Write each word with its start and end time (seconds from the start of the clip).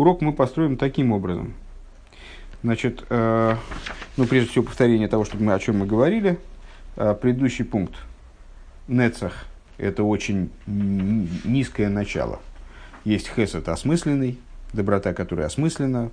урок 0.00 0.20
мы 0.20 0.32
построим 0.32 0.76
таким 0.76 1.12
образом. 1.12 1.54
Значит, 2.62 3.04
э, 3.08 3.56
ну, 4.16 4.26
прежде 4.26 4.50
всего, 4.50 4.64
повторение 4.64 5.08
того, 5.08 5.24
что 5.24 5.36
мы, 5.38 5.54
о 5.54 5.58
чем 5.58 5.78
мы 5.78 5.86
говорили. 5.86 6.38
Э, 6.96 7.14
предыдущий 7.14 7.64
пункт. 7.64 7.94
Нецах– 8.88 9.46
это 9.78 10.02
очень 10.02 10.50
низкое 10.66 11.88
начало. 11.88 12.40
Есть 13.04 13.30
хесед 13.34 13.68
осмысленный, 13.68 14.38
доброта, 14.72 15.14
которая 15.14 15.46
осмыслена. 15.46 16.10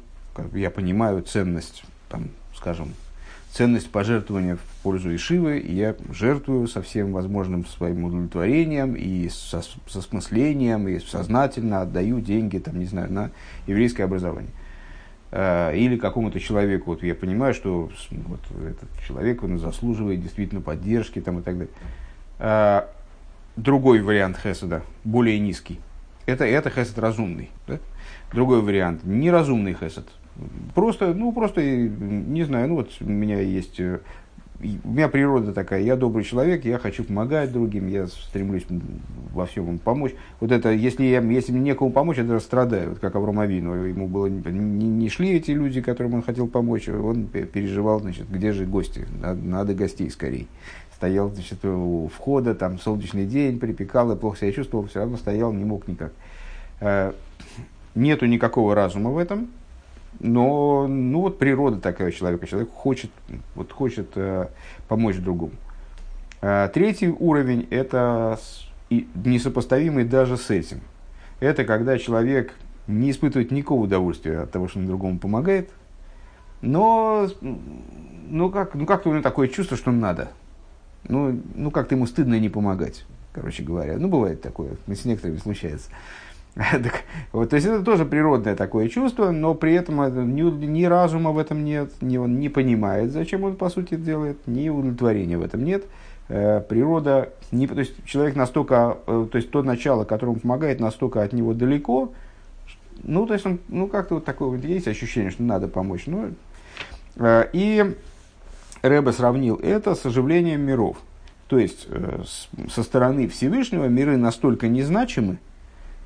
Я 0.54 0.70
понимаю 0.70 1.24
ценность, 1.24 1.84
там, 2.08 2.30
скажем, 2.56 2.94
ценность 3.52 3.90
пожертвования 3.90 4.56
в 4.56 4.84
пользу 4.84 5.16
Ишивы, 5.16 5.60
и 5.60 5.74
я 5.74 5.96
жертвую 6.12 6.68
со 6.68 6.82
всем 6.82 7.12
возможным 7.12 7.66
своим 7.66 8.04
удовлетворением 8.04 8.96
и 8.96 9.30
со, 9.30 9.62
со 9.62 10.02
смыслением, 10.02 10.88
и 10.88 11.00
сознательно 11.00 11.82
отдаю 11.82 12.20
деньги, 12.20 12.58
там, 12.60 12.80
не 12.80 12.86
знаю, 12.86 13.12
на 13.12 13.32
еврейское 13.66 14.04
образование. 14.04 14.52
Э, 15.32 15.76
или 15.76 15.98
какому-то 15.98 16.40
человеку, 16.40 16.92
вот 16.92 17.04
я 17.04 17.16
понимаю, 17.16 17.54
что 17.54 17.90
вот 18.12 18.40
этот 18.66 18.90
человек, 19.06 19.44
он 19.44 19.60
заслуживает 19.60 20.22
действительно 20.22 20.62
поддержки 20.62 21.20
там, 21.20 21.40
и 21.40 21.42
так 21.42 21.58
далее. 21.58 21.74
Э, 22.40 22.82
другой 23.56 24.02
вариант 24.02 24.38
хеседа, 24.38 24.84
более 25.04 25.40
низкий, 25.40 25.80
это, 26.26 26.46
это 26.46 26.70
хесед 26.70 27.00
разумный. 27.00 27.50
Да? 27.68 27.80
Другой 28.32 28.62
вариант, 28.62 29.04
неразумный 29.04 29.74
хесед, 29.74 30.08
Просто, 30.76 31.14
ну, 31.14 31.32
просто, 31.32 31.62
не 31.64 32.44
знаю, 32.44 32.70
ну, 32.70 32.76
вот 32.76 32.90
у 33.02 33.10
меня 33.10 33.40
есть 33.40 33.80
э, 33.80 34.00
у 34.60 34.90
меня 34.90 35.08
природа 35.08 35.54
такая, 35.54 35.82
я 35.82 35.96
добрый 35.96 36.24
человек, 36.24 36.66
я 36.66 36.80
хочу 36.80 37.04
помогать 37.04 37.52
другим, 37.52 37.88
я 37.88 38.08
стремлюсь 38.08 38.66
во 39.34 39.46
всем 39.46 39.70
им 39.70 39.78
помочь. 39.78 40.14
Вот 40.40 40.52
это, 40.52 40.72
если, 40.72 41.04
я, 41.04 41.22
если 41.22 41.52
мне 41.52 41.62
некому 41.62 41.92
помочь, 41.92 42.18
я 42.18 42.24
даже 42.24 42.42
страдаю, 42.42 42.90
вот 42.90 43.00
как 43.00 43.16
Авраам 43.16 43.40
Авину. 43.40 43.74
Ему 43.86 44.08
было, 44.08 44.26
не, 44.26 44.88
не 44.88 45.10
шли 45.10 45.34
эти 45.34 45.52
люди, 45.52 45.82
которым 45.82 46.16
он 46.16 46.22
хотел 46.24 46.48
помочь, 46.48 46.90
он 46.90 47.28
переживал, 47.28 48.00
значит, 48.00 48.30
где 48.30 48.52
же 48.52 48.66
гости, 48.66 49.06
надо, 49.22 49.40
надо 49.42 49.74
гостей 49.76 50.10
скорее. 50.10 50.48
Стоял, 50.96 51.30
значит, 51.30 51.64
у 51.64 52.08
входа, 52.08 52.56
там, 52.56 52.80
солнечный 52.80 53.28
день, 53.28 53.60
припекал, 53.60 54.12
и 54.12 54.16
плохо 54.16 54.40
себя 54.40 54.52
чувствовал, 54.52 54.88
все 54.88 55.02
равно 55.02 55.18
стоял, 55.18 55.54
не 55.54 55.66
мог 55.66 55.88
никак. 55.88 56.12
Э, 56.80 57.12
нету 57.94 58.26
никакого 58.26 58.74
разума 58.74 59.12
в 59.12 59.20
этом, 59.20 59.50
но 60.20 60.88
ну, 60.88 61.22
вот 61.22 61.38
природа 61.38 61.80
такая 61.80 62.12
человека. 62.12 62.48
Человек 62.48 62.72
хочет, 62.74 63.12
вот 63.56 63.72
хочет 63.72 64.10
э, 64.16 64.48
помочь 64.88 65.18
другому. 65.18 65.54
А, 66.42 66.68
третий 66.70 67.10
уровень– 67.10 67.68
это 67.70 68.40
несопоставимый 68.90 70.06
даже 70.06 70.38
с 70.38 70.50
этим. 70.50 70.82
Это 71.40 71.66
когда 71.66 71.98
человек 71.98 72.54
не 72.88 73.12
испытывает 73.12 73.52
никакого 73.52 73.84
удовольствия 73.84 74.40
от 74.40 74.52
того, 74.52 74.68
что 74.68 74.80
он 74.80 74.88
другому 74.88 75.20
помогает, 75.20 75.70
но 76.62 77.30
ну 77.42 78.50
как, 78.50 78.74
ну 78.76 78.86
как-то 78.86 79.10
у 79.10 79.14
него 79.14 79.22
такое 79.22 79.48
чувство, 79.48 79.78
что 79.78 79.92
надо. 79.92 80.30
Ну, 81.08 81.40
ну 81.56 81.72
как-то 81.72 81.96
ему 81.96 82.08
стыдно 82.08 82.40
не 82.40 82.50
помогать, 82.50 83.06
короче 83.34 83.64
говоря. 83.64 83.98
Ну, 83.98 84.08
бывает 84.08 84.42
такое, 84.42 84.72
с 84.88 85.06
некоторыми 85.06 85.38
случается. 85.38 85.90
так, 86.72 87.04
вот, 87.34 87.52
то 87.52 87.56
есть 87.56 87.68
это 87.68 87.84
тоже 87.84 88.06
природное 88.06 88.56
такое 88.56 88.90
чувство, 88.90 89.30
но 89.30 89.54
при 89.54 89.74
этом 89.74 89.96
ни, 90.36 90.42
ни 90.42 90.86
разума 90.86 91.32
в 91.32 91.38
этом 91.38 91.64
нет, 91.64 91.92
ни 92.02 92.18
он 92.18 92.40
не 92.40 92.50
понимает, 92.50 93.12
зачем 93.12 93.44
он 93.44 93.56
по 93.56 93.70
сути 93.70 93.96
делает, 93.96 94.40
ни 94.48 94.70
удовлетворения 94.70 95.38
в 95.38 95.44
этом 95.44 95.64
нет. 95.64 95.86
Э, 96.30 96.60
природа, 96.62 97.30
не, 97.52 97.68
то 97.68 97.80
есть 97.80 97.94
человек 98.06 98.36
настолько, 98.36 98.98
э, 99.06 99.28
то 99.32 99.38
есть 99.38 99.52
то 99.52 99.62
начало, 99.62 100.04
которому 100.04 100.40
помогает, 100.40 100.80
настолько 100.80 101.22
от 101.22 101.32
него 101.32 101.54
далеко, 101.54 102.12
ну, 103.04 103.28
то 103.28 103.34
есть 103.34 103.46
он, 103.46 103.60
ну, 103.68 103.88
как-то 103.88 104.16
вот 104.16 104.26
такое 104.26 104.50
вот 104.50 104.66
есть 104.66 104.88
ощущение, 104.88 105.30
что 105.30 105.44
надо 105.44 105.68
помочь. 105.68 106.08
Ну, 106.08 106.34
э, 107.18 107.50
и 107.54 107.96
Рэбе 108.82 109.12
сравнил 109.12 109.60
это 109.62 109.94
с 109.94 110.06
оживлением 110.08 110.62
миров. 110.62 110.98
То 111.48 111.60
есть, 111.60 111.88
э, 111.90 112.24
со 112.70 112.82
стороны 112.82 113.28
Всевышнего 113.28 113.86
миры 113.86 114.18
настолько 114.18 114.68
незначимы, 114.68 115.38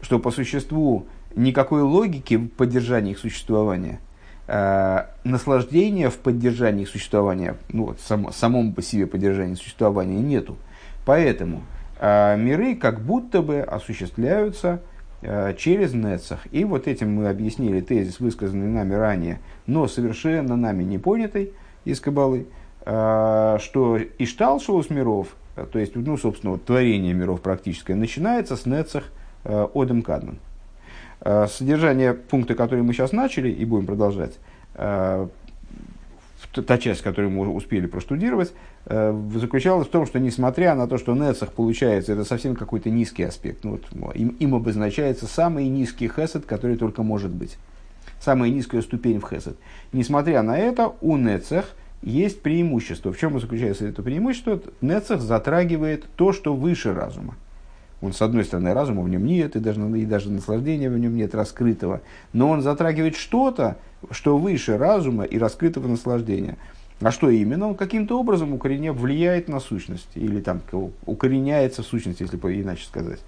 что 0.02 0.20
по 0.20 0.32
существу 0.32 1.06
никакой 1.36 1.82
логики 1.82 2.36
в 2.36 2.50
поддержании 2.50 3.12
их 3.12 3.20
существования, 3.20 4.00
э, 4.48 5.06
наслаждения 5.24 6.10
в 6.10 6.18
поддержании 6.18 6.84
их 6.84 6.90
существования, 6.90 7.56
ну 7.70 7.88
вот 7.88 8.00
сам, 8.02 8.32
самом 8.34 8.74
по 8.74 8.82
себе 8.82 9.08
поддержании 9.08 9.56
существования 9.56 10.20
нету. 10.20 10.58
Поэтому 11.06 11.62
э, 12.00 12.38
миры 12.38 12.76
как 12.76 13.02
будто 13.02 13.42
бы 13.42 13.62
осуществляются 13.62 14.82
э, 15.22 15.54
через 15.58 15.94
Нецах. 15.94 16.40
И 16.52 16.64
вот 16.66 16.88
этим 16.88 17.16
мы 17.16 17.30
объяснили 17.30 17.82
тезис, 17.82 18.20
высказанный 18.20 18.68
нами 18.68 18.94
ранее, 18.94 19.40
но 19.68 19.88
совершенно 19.88 20.56
нами 20.56 20.84
не 20.84 20.98
понятый 20.98 21.54
из 21.86 22.00
Кабалы, 22.00 22.48
э, 22.86 23.58
что 23.62 24.00
Ишталшоус 24.20 24.90
миров, 24.90 25.30
то 25.72 25.80
есть, 25.80 25.96
ну, 25.96 26.18
собственно, 26.18 26.54
вот, 26.54 26.66
творение 26.66 27.14
миров 27.14 27.42
практическое, 27.42 27.96
начинается 27.96 28.56
с 28.56 28.66
Нецах– 28.66 29.06
Э, 29.14 29.21
Одем 29.44 30.02
Кадман. 30.02 30.38
Э, 31.22 31.48
содержание 31.48 32.14
пункта, 32.14 32.56
который 32.56 32.84
мы 32.84 32.94
сейчас 32.94 33.12
начали 33.12 33.50
и 33.50 33.66
будем 33.66 33.86
продолжать, 33.86 34.34
э, 34.76 35.28
та 36.66 36.78
часть, 36.78 37.02
которую 37.02 37.32
мы 37.32 37.48
успели 37.48 37.86
проштудировать, 37.86 38.52
заключалась 38.86 39.88
в 39.88 39.92
том, 39.92 40.06
что 40.06 40.20
несмотря 40.20 40.76
на 40.76 40.88
то, 40.88 40.98
что 40.98 41.16
Нецах 41.16 41.54
получается, 41.54 42.12
это 42.12 42.26
совсем 42.26 42.56
какой-то 42.56 42.90
низкий 42.90 43.24
аспект, 43.24 43.64
ну, 43.64 43.80
вот, 43.92 44.16
им, 44.16 44.30
им 44.40 44.56
обозначается 44.56 45.28
самый 45.28 45.68
низкий 45.68 46.10
хесед, 46.10 46.46
который 46.46 46.76
только 46.76 47.04
может 47.04 47.32
быть. 47.32 47.58
Самая 48.20 48.50
низкая 48.50 48.82
ступень 48.82 49.20
в 49.20 49.30
хесед. 49.30 49.56
Несмотря 49.94 50.42
на 50.42 50.58
это, 50.58 50.94
у 51.02 51.16
Нецах 51.16 51.66
есть 52.02 52.42
преимущество. 52.42 53.14
В 53.14 53.18
чем 53.18 53.40
заключается 53.40 53.88
это 53.88 54.02
преимущество? 54.02 54.60
Нецах 54.82 55.22
затрагивает 55.22 56.06
то, 56.16 56.34
что 56.34 56.54
выше 56.54 56.94
разума. 56.94 57.36
Он, 58.02 58.14
с 58.14 58.22
одной 58.22 58.44
стороны, 58.46 58.74
разума 58.74 59.04
в 59.04 59.10
нем 59.10 59.26
нет, 59.26 59.56
и 59.56 59.60
даже, 59.60 59.80
и 59.98 60.06
даже 60.06 60.32
наслаждения 60.32 60.90
в 60.90 60.98
нем 60.98 61.16
нет 61.16 61.36
раскрытого. 61.36 62.02
Но 62.34 62.50
он 62.50 62.62
затрагивает 62.62 63.16
что-то, 63.16 63.78
что 64.10 64.38
выше 64.38 64.78
разума 64.78 65.24
и 65.24 65.38
раскрытого 65.38 65.88
наслаждения. 65.88 66.58
А 67.00 67.12
что 67.12 67.30
именно? 67.30 67.68
Он 67.68 67.76
каким-то 67.76 68.20
образом 68.20 68.54
укореня, 68.54 68.94
влияет 68.94 69.48
на 69.48 69.60
сущность. 69.60 70.10
Или 70.16 70.40
там 70.42 70.62
укореняется 71.06 71.84
в 71.84 71.86
сущности, 71.86 72.24
если 72.24 72.38
иначе 72.38 72.86
сказать. 72.86 73.20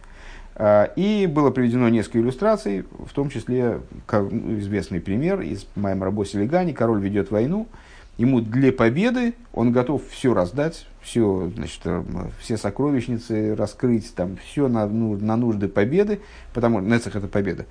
А, 0.56 0.86
и 0.96 1.28
было 1.28 1.50
приведено 1.52 1.90
несколько 1.90 2.20
иллюстраций, 2.20 2.84
в 3.06 3.14
том 3.14 3.30
числе 3.30 3.80
известный 4.12 5.00
пример 5.00 5.42
из 5.42 5.66
моем 5.76 6.04
работе 6.04 6.40
Легани 6.40 6.74
«Король 6.74 7.02
ведет 7.02 7.32
войну». 7.32 7.68
Ему 8.18 8.42
для 8.42 8.72
победы 8.72 9.34
он 9.54 9.72
готов 9.72 10.04
все 10.08 10.36
раздать, 10.36 10.88
все, 11.04 11.52
значит, 11.56 11.82
э, 11.86 12.04
все 12.40 12.58
сокровищницы 12.58 13.56
раскрыть, 13.56 14.14
там, 14.16 14.38
все 14.38 14.68
на, 14.68 14.88
ну, 14.88 15.18
на 15.20 15.36
нужды 15.36 15.68
победы, 15.68 16.22
потому 16.54 16.80
что 16.80 16.90
Нецах 16.90 17.16
это 17.16 17.28
победа. 17.28 17.66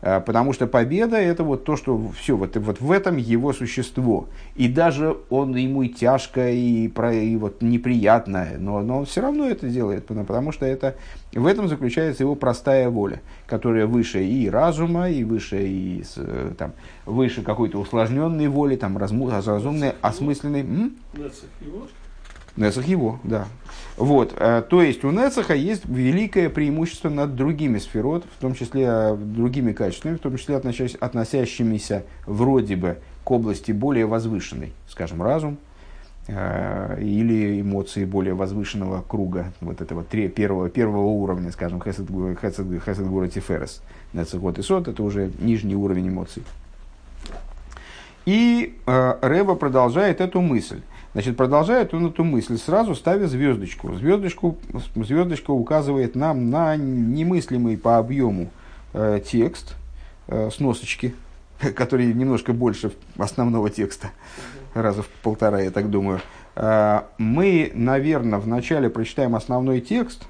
Потому 0.00 0.52
что 0.52 0.68
победа 0.68 1.16
это 1.16 1.42
вот 1.42 1.64
то, 1.64 1.74
что 1.74 2.00
все, 2.16 2.36
вот, 2.36 2.56
вот 2.56 2.80
в 2.80 2.92
этом 2.92 3.16
его 3.16 3.52
существо. 3.52 4.28
И 4.54 4.68
даже 4.68 5.16
он 5.28 5.56
ему 5.56 5.82
и 5.82 5.88
тяжко, 5.88 6.52
и, 6.52 6.86
про, 6.86 7.12
и 7.12 7.34
вот 7.34 7.62
неприятно, 7.62 8.46
но, 8.58 8.80
но 8.82 8.98
он 8.98 9.06
все 9.06 9.22
равно 9.22 9.48
это 9.48 9.68
делает, 9.68 10.06
потому 10.06 10.52
что 10.52 10.66
это, 10.66 10.94
в 11.32 11.44
этом 11.44 11.66
заключается 11.66 12.22
его 12.22 12.36
простая 12.36 12.88
воля, 12.90 13.20
которая 13.48 13.86
выше 13.86 14.24
и 14.24 14.48
разума, 14.48 15.10
и 15.10 15.24
выше, 15.24 15.66
и, 15.66 16.04
э, 16.14 16.52
там, 16.56 16.74
выше 17.04 17.42
какой-то 17.42 17.80
усложненной 17.80 18.46
воли, 18.46 18.76
там, 18.76 18.96
разумной, 18.98 19.94
осмысленной. 20.00 20.92
Нецах 22.58 22.86
его, 22.86 23.20
да. 23.22 23.46
Вот, 23.96 24.34
э, 24.36 24.62
то 24.68 24.82
есть 24.82 25.04
у 25.04 25.10
Нецаха 25.10 25.54
есть 25.54 25.84
великое 25.86 26.50
преимущество 26.50 27.08
над 27.08 27.36
другими 27.36 27.78
сферот, 27.78 28.24
в 28.36 28.40
том 28.40 28.54
числе 28.54 28.84
э, 28.88 29.16
другими 29.16 29.72
качествами, 29.72 30.16
в 30.16 30.20
том 30.20 30.36
числе 30.36 30.56
относящимися 30.56 32.04
вроде 32.26 32.76
бы 32.76 32.98
к 33.22 33.30
области 33.30 33.70
более 33.70 34.06
возвышенной, 34.06 34.72
скажем, 34.88 35.22
разум, 35.22 35.56
э, 36.26 36.98
или 37.00 37.60
эмоции 37.60 38.04
более 38.04 38.34
возвышенного 38.34 39.04
круга, 39.06 39.52
вот 39.60 39.80
этого 39.80 40.02
три, 40.02 40.28
первого, 40.28 40.68
первого 40.68 41.06
уровня, 41.06 41.52
скажем, 41.52 41.80
Хесед 41.80 42.08
Тиферес. 43.28 43.82
Нецахот 44.12 44.58
и 44.58 44.62
Сот– 44.62 44.88
это 44.88 45.02
уже 45.02 45.30
нижний 45.38 45.76
уровень 45.76 46.08
эмоций. 46.08 46.42
И 48.26 48.78
э, 48.86 49.54
продолжает 49.58 50.20
эту 50.20 50.40
мысль. 50.40 50.82
Значит, 51.18 51.36
продолжает 51.36 51.92
он 51.94 52.06
эту 52.06 52.22
мысль, 52.22 52.56
сразу 52.58 52.94
ставя 52.94 53.26
звездочку. 53.26 53.92
Звездочку, 53.96 54.56
звездочка 54.94 55.50
указывает 55.50 56.14
нам 56.14 56.48
на 56.48 56.76
немыслимый 56.76 57.76
по 57.76 57.98
объему 57.98 58.50
э, 58.92 59.20
текст, 59.26 59.74
э, 60.28 60.48
сносочки, 60.52 61.16
который 61.74 62.14
немножко 62.14 62.52
больше 62.52 62.92
основного 63.16 63.68
текста, 63.68 64.10
раза 64.74 65.02
в 65.02 65.08
полтора, 65.08 65.58
я 65.58 65.72
так 65.72 65.90
думаю. 65.90 66.20
Э, 66.54 67.00
мы, 67.18 67.72
наверное, 67.74 68.38
вначале 68.38 68.88
прочитаем 68.88 69.34
основной 69.34 69.80
текст, 69.80 70.24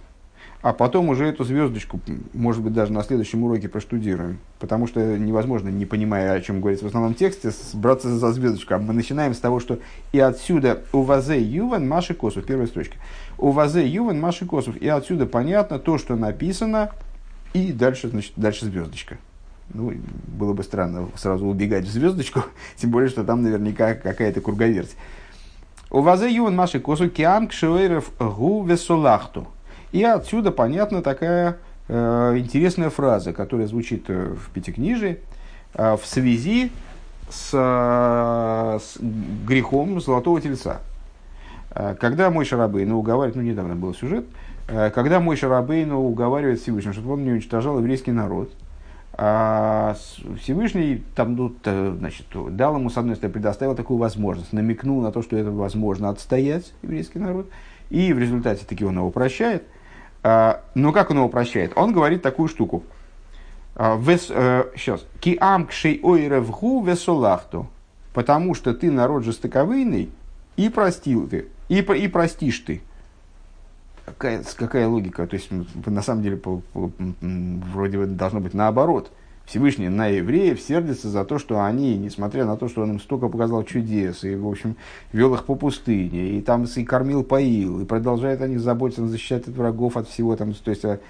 а 0.60 0.72
потом 0.72 1.08
уже 1.08 1.26
эту 1.26 1.44
звездочку, 1.44 2.00
может 2.32 2.62
быть, 2.62 2.72
даже 2.72 2.92
на 2.92 3.02
следующем 3.04 3.44
уроке 3.44 3.68
проштудируем. 3.68 4.38
Потому 4.58 4.88
что 4.88 5.16
невозможно, 5.16 5.68
не 5.68 5.86
понимая, 5.86 6.32
о 6.32 6.40
чем 6.40 6.60
говорится 6.60 6.84
в 6.84 6.88
основном 6.88 7.14
тексте, 7.14 7.50
браться 7.74 8.08
за 8.08 8.32
звездочку. 8.32 8.74
А 8.74 8.78
мы 8.78 8.92
начинаем 8.92 9.34
с 9.34 9.38
того, 9.38 9.60
что 9.60 9.78
и 10.12 10.18
отсюда 10.18 10.82
у 10.92 11.02
вазе 11.02 11.40
юван 11.40 11.86
маши 11.86 12.12
косов, 12.14 12.44
первая 12.44 12.66
строчка. 12.66 12.96
У 13.38 13.50
вазе 13.50 13.86
юван 13.86 14.18
маши 14.18 14.46
косов. 14.46 14.76
И 14.76 14.88
отсюда 14.88 15.26
понятно 15.26 15.78
то, 15.78 15.96
что 15.96 16.16
написано, 16.16 16.90
и 17.52 17.72
дальше, 17.72 18.08
значит, 18.08 18.32
дальше 18.34 18.66
звездочка. 18.66 19.16
Ну, 19.72 19.92
было 20.26 20.54
бы 20.54 20.64
странно 20.64 21.08
сразу 21.14 21.46
убегать 21.46 21.84
в 21.84 21.90
звездочку, 21.90 22.42
тем 22.76 22.90
более, 22.90 23.10
что 23.10 23.22
там 23.22 23.42
наверняка 23.42 23.94
какая-то 23.94 24.40
круговерть. 24.40 24.96
Вазе 25.88 26.34
юван 26.34 26.56
маши 26.56 26.80
косу 26.80 27.08
киам 27.08 27.46
кшуэров 27.46 28.10
гу 28.18 28.64
весолахту. 28.64 29.46
И 29.92 30.02
отсюда 30.02 30.50
понятна 30.50 31.02
такая 31.02 31.58
э, 31.88 32.34
интересная 32.36 32.90
фраза, 32.90 33.32
которая 33.32 33.66
звучит 33.66 34.04
э, 34.08 34.34
в 34.34 34.50
Пятикнижии 34.50 35.20
э, 35.74 35.96
в 35.96 36.04
связи 36.04 36.70
с, 37.30 37.50
э, 37.52 38.78
с 38.78 38.98
грехом 39.00 40.00
Золотого 40.00 40.40
Тельца. 40.40 40.80
Э, 41.70 41.94
когда 41.98 42.30
мой 42.30 42.44
Шарабейну 42.44 42.98
уговаривает, 42.98 43.36
ну 43.36 43.42
недавно 43.42 43.76
был 43.76 43.94
сюжет, 43.94 44.26
э, 44.68 44.90
когда 44.90 45.20
мой 45.20 45.36
Шарабейну 45.36 45.98
уговаривает 45.98 46.60
Всевышний, 46.60 46.92
чтобы 46.92 47.14
он 47.14 47.24
не 47.24 47.30
уничтожал 47.30 47.78
еврейский 47.78 48.12
народ, 48.12 48.52
а 49.20 49.96
Всевышний 50.40 51.02
там, 51.16 51.34
ну, 51.34 51.52
значит, 51.64 52.26
дал 52.50 52.76
ему, 52.76 52.88
с 52.88 52.96
одной 52.98 53.16
стороны, 53.16 53.32
предоставил 53.32 53.74
такую 53.74 53.98
возможность, 53.98 54.52
намекнул 54.52 55.00
на 55.00 55.10
то, 55.10 55.22
что 55.22 55.36
это 55.36 55.50
возможно 55.50 56.10
отстоять 56.10 56.72
еврейский 56.82 57.18
народ, 57.18 57.48
и 57.90 58.12
в 58.12 58.18
результате 58.18 58.66
таки 58.66 58.84
он 58.84 58.98
его 58.98 59.10
прощает– 59.10 59.64
но 60.22 60.92
как 60.92 61.10
он 61.10 61.18
его 61.18 61.28
прощает? 61.28 61.72
Он 61.76 61.92
говорит 61.92 62.22
такую 62.22 62.48
штуку. 62.48 62.84
Сейчас. 63.76 64.30
А, 64.30 65.18
Киам 65.20 65.68
ойревгу 66.02 66.84
весолахту. 66.84 67.68
Потому 68.12 68.54
что 68.54 68.74
ты 68.74 68.90
народ 68.90 69.22
жестоковыйный, 69.22 70.10
и 70.56 70.68
простил 70.70 71.28
ты, 71.28 71.46
и, 71.68 71.78
и 71.78 72.08
простишь 72.08 72.58
ты. 72.60 72.82
Какая, 74.04 74.42
какая 74.56 74.88
логика? 74.88 75.26
То 75.26 75.36
есть, 75.36 75.50
на 75.86 76.02
самом 76.02 76.22
деле, 76.22 76.36
по, 76.36 76.60
по, 76.72 76.90
вроде 77.20 77.98
бы 77.98 78.06
должно 78.06 78.40
быть 78.40 78.54
наоборот. 78.54 79.12
Всевышний 79.48 79.88
на 79.88 80.08
евреев 80.08 80.60
сердится 80.60 81.08
за 81.08 81.24
то, 81.24 81.38
что 81.38 81.64
они, 81.64 81.96
несмотря 81.96 82.44
на 82.44 82.58
то, 82.58 82.68
что 82.68 82.82
он 82.82 82.92
им 82.92 83.00
столько 83.00 83.28
показал 83.28 83.64
чудес, 83.64 84.22
и, 84.22 84.36
в 84.36 84.46
общем, 84.46 84.76
вел 85.14 85.34
их 85.34 85.44
по 85.44 85.54
пустыне, 85.54 86.32
и 86.32 86.42
там 86.42 86.64
и 86.64 86.84
кормил, 86.84 87.24
поил, 87.24 87.80
и 87.80 87.86
продолжает 87.86 88.42
о 88.42 88.48
них 88.48 88.60
заботиться, 88.60 89.06
защищать 89.06 89.48
от 89.48 89.54
врагов, 89.56 89.96
от 89.96 90.06
всего 90.06 90.36
там, 90.36 90.52
то 90.52 90.70
есть, 90.70 90.84
а, 90.84 91.00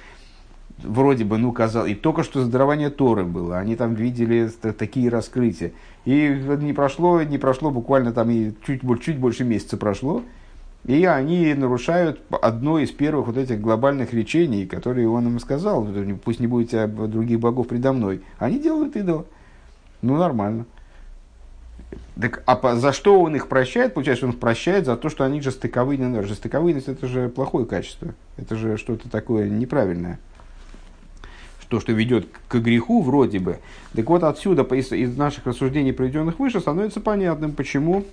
вроде 0.85 1.25
бы, 1.25 1.37
ну, 1.37 1.51
казалось, 1.51 1.91
и 1.91 1.95
только 1.97 2.23
что 2.23 2.45
здорование 2.45 2.91
Торы 2.91 3.25
было, 3.25 3.59
они 3.59 3.75
там 3.75 3.95
видели 3.95 4.49
такие 4.79 5.09
раскрытия. 5.09 5.73
И 6.05 6.41
не 6.61 6.73
прошло, 6.73 7.21
не 7.23 7.39
прошло 7.39 7.73
буквально 7.73 8.13
там 8.13 8.31
и 8.31 8.53
чуть, 8.65 8.83
чуть 9.03 9.19
больше 9.19 9.43
месяца 9.43 9.77
прошло, 9.77 10.23
и 10.85 11.05
они 11.05 11.53
нарушают 11.55 12.21
одно 12.31 12.79
из 12.79 12.91
первых 12.91 13.27
вот 13.27 13.37
этих 13.37 13.61
глобальных 13.61 14.15
речений, 14.15 14.67
которые 14.67 15.09
он 15.09 15.27
им 15.27 15.39
сказал, 15.39 15.87
пусть 16.25 16.41
не 16.41 16.47
будете 16.47 16.87
других 16.87 17.41
богов 17.41 17.69
предо 17.69 17.93
мной. 17.93 18.23
Они 18.39 18.59
делают 18.59 18.97
идола. 18.97 19.27
Ну, 20.01 20.17
нормально. 20.17 20.65
Так, 22.21 22.43
а 22.47 22.77
за 22.77 22.93
что 22.93 23.21
он 23.21 23.37
их 23.37 23.49
прощает? 23.49 23.95
Получается, 23.95 24.27
он 24.27 24.33
их 24.33 24.41
прощает 24.41 24.87
за 24.87 24.97
то, 24.97 25.09
что 25.09 25.25
они 25.25 25.41
жестоковыйны. 25.41 26.23
Жестоковыйность– 26.23 26.89
это 26.89 27.07
же 27.07 27.29
плохое 27.29 27.65
качество. 27.65 28.15
Это 28.37 28.57
же 28.57 28.77
что-то 28.77 29.09
такое 29.09 29.49
неправильное. 29.49 30.19
То, 31.69 31.81
что 31.81 31.93
ведет 31.93 32.27
к 32.49 32.57
греху 32.57 33.03
вроде 33.03 33.41
бы. 33.41 33.59
Так 33.95 34.09
вот, 34.09 34.25
отсюда, 34.25 34.63
из 34.63 35.17
наших 35.17 35.47
рассуждений, 35.47 35.93
проведенных 35.93 36.39
выше, 36.39 36.61
становится 36.61 37.01
понятным, 37.01 37.53
почему 37.53 38.05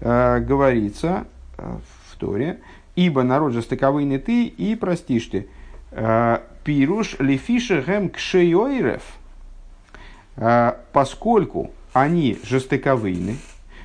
э, 0.00 0.40
говорится 0.40 1.26
э, 1.58 1.76
Торе, 2.24 2.60
ибо 2.96 3.22
народ 3.22 3.52
жестоковыйный 3.52 4.18
ты 4.18 4.46
и 4.46 4.74
простишь 4.76 5.26
ты. 5.26 5.46
Э, 5.90 6.38
пируш 6.64 7.16
лефиша 7.18 7.82
гэм 7.82 8.08
кшейойрев, 8.08 9.02
э, 10.36 10.72
поскольку 10.92 11.72
они 11.92 12.38
жестоковыйны, 12.42 13.36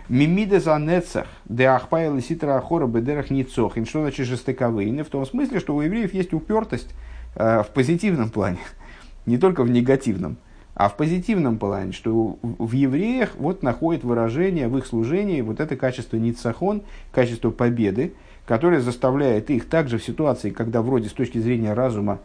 Мимида 0.08 0.60
за 0.62 0.80
нецах, 0.80 1.28
де 1.50 1.66
ахпая 1.66 2.12
лиситра 2.12 2.56
ахора 2.58 2.88
бедерах 2.88 3.30
ницохин. 3.30 3.86
Что 3.86 4.02
значит 4.02 4.26
жестоковыйны? 4.26 5.04
В 5.04 5.10
том 5.10 5.26
смысле, 5.26 5.60
что 5.60 5.76
у 5.76 5.82
евреев 5.82 6.14
есть 6.14 6.34
упертость 6.34 6.96
э, 7.36 7.62
в 7.62 7.68
позитивном 7.68 8.30
плане, 8.30 8.60
не 9.26 9.38
только 9.38 9.64
в 9.64 9.70
негативном, 9.70 10.38
а 10.80 10.88
в 10.88 10.96
позитивном 10.96 11.58
плане, 11.58 11.92
что 11.92 12.40
в 12.42 12.72
евреях 12.72 13.32
вот 13.38 13.64
находит 13.64 14.06
выражение 14.06 14.70
в 14.70 14.78
их 14.78 14.86
служении 14.86 15.42
вот 15.42 15.60
это 15.60 15.76
качество 15.76 16.16
ницахон, 16.16 16.84
качество 17.12 17.50
победы, 17.50 18.14
которое 18.46 18.80
заставляет 18.80 19.50
их 19.50 19.68
также 19.68 19.98
в 19.98 20.04
ситуации, 20.06 20.52
когда 20.52 20.82
вроде 20.82 21.10
с 21.10 21.12
точки 21.12 21.38
зрения 21.38 21.74
разума, 21.74 22.20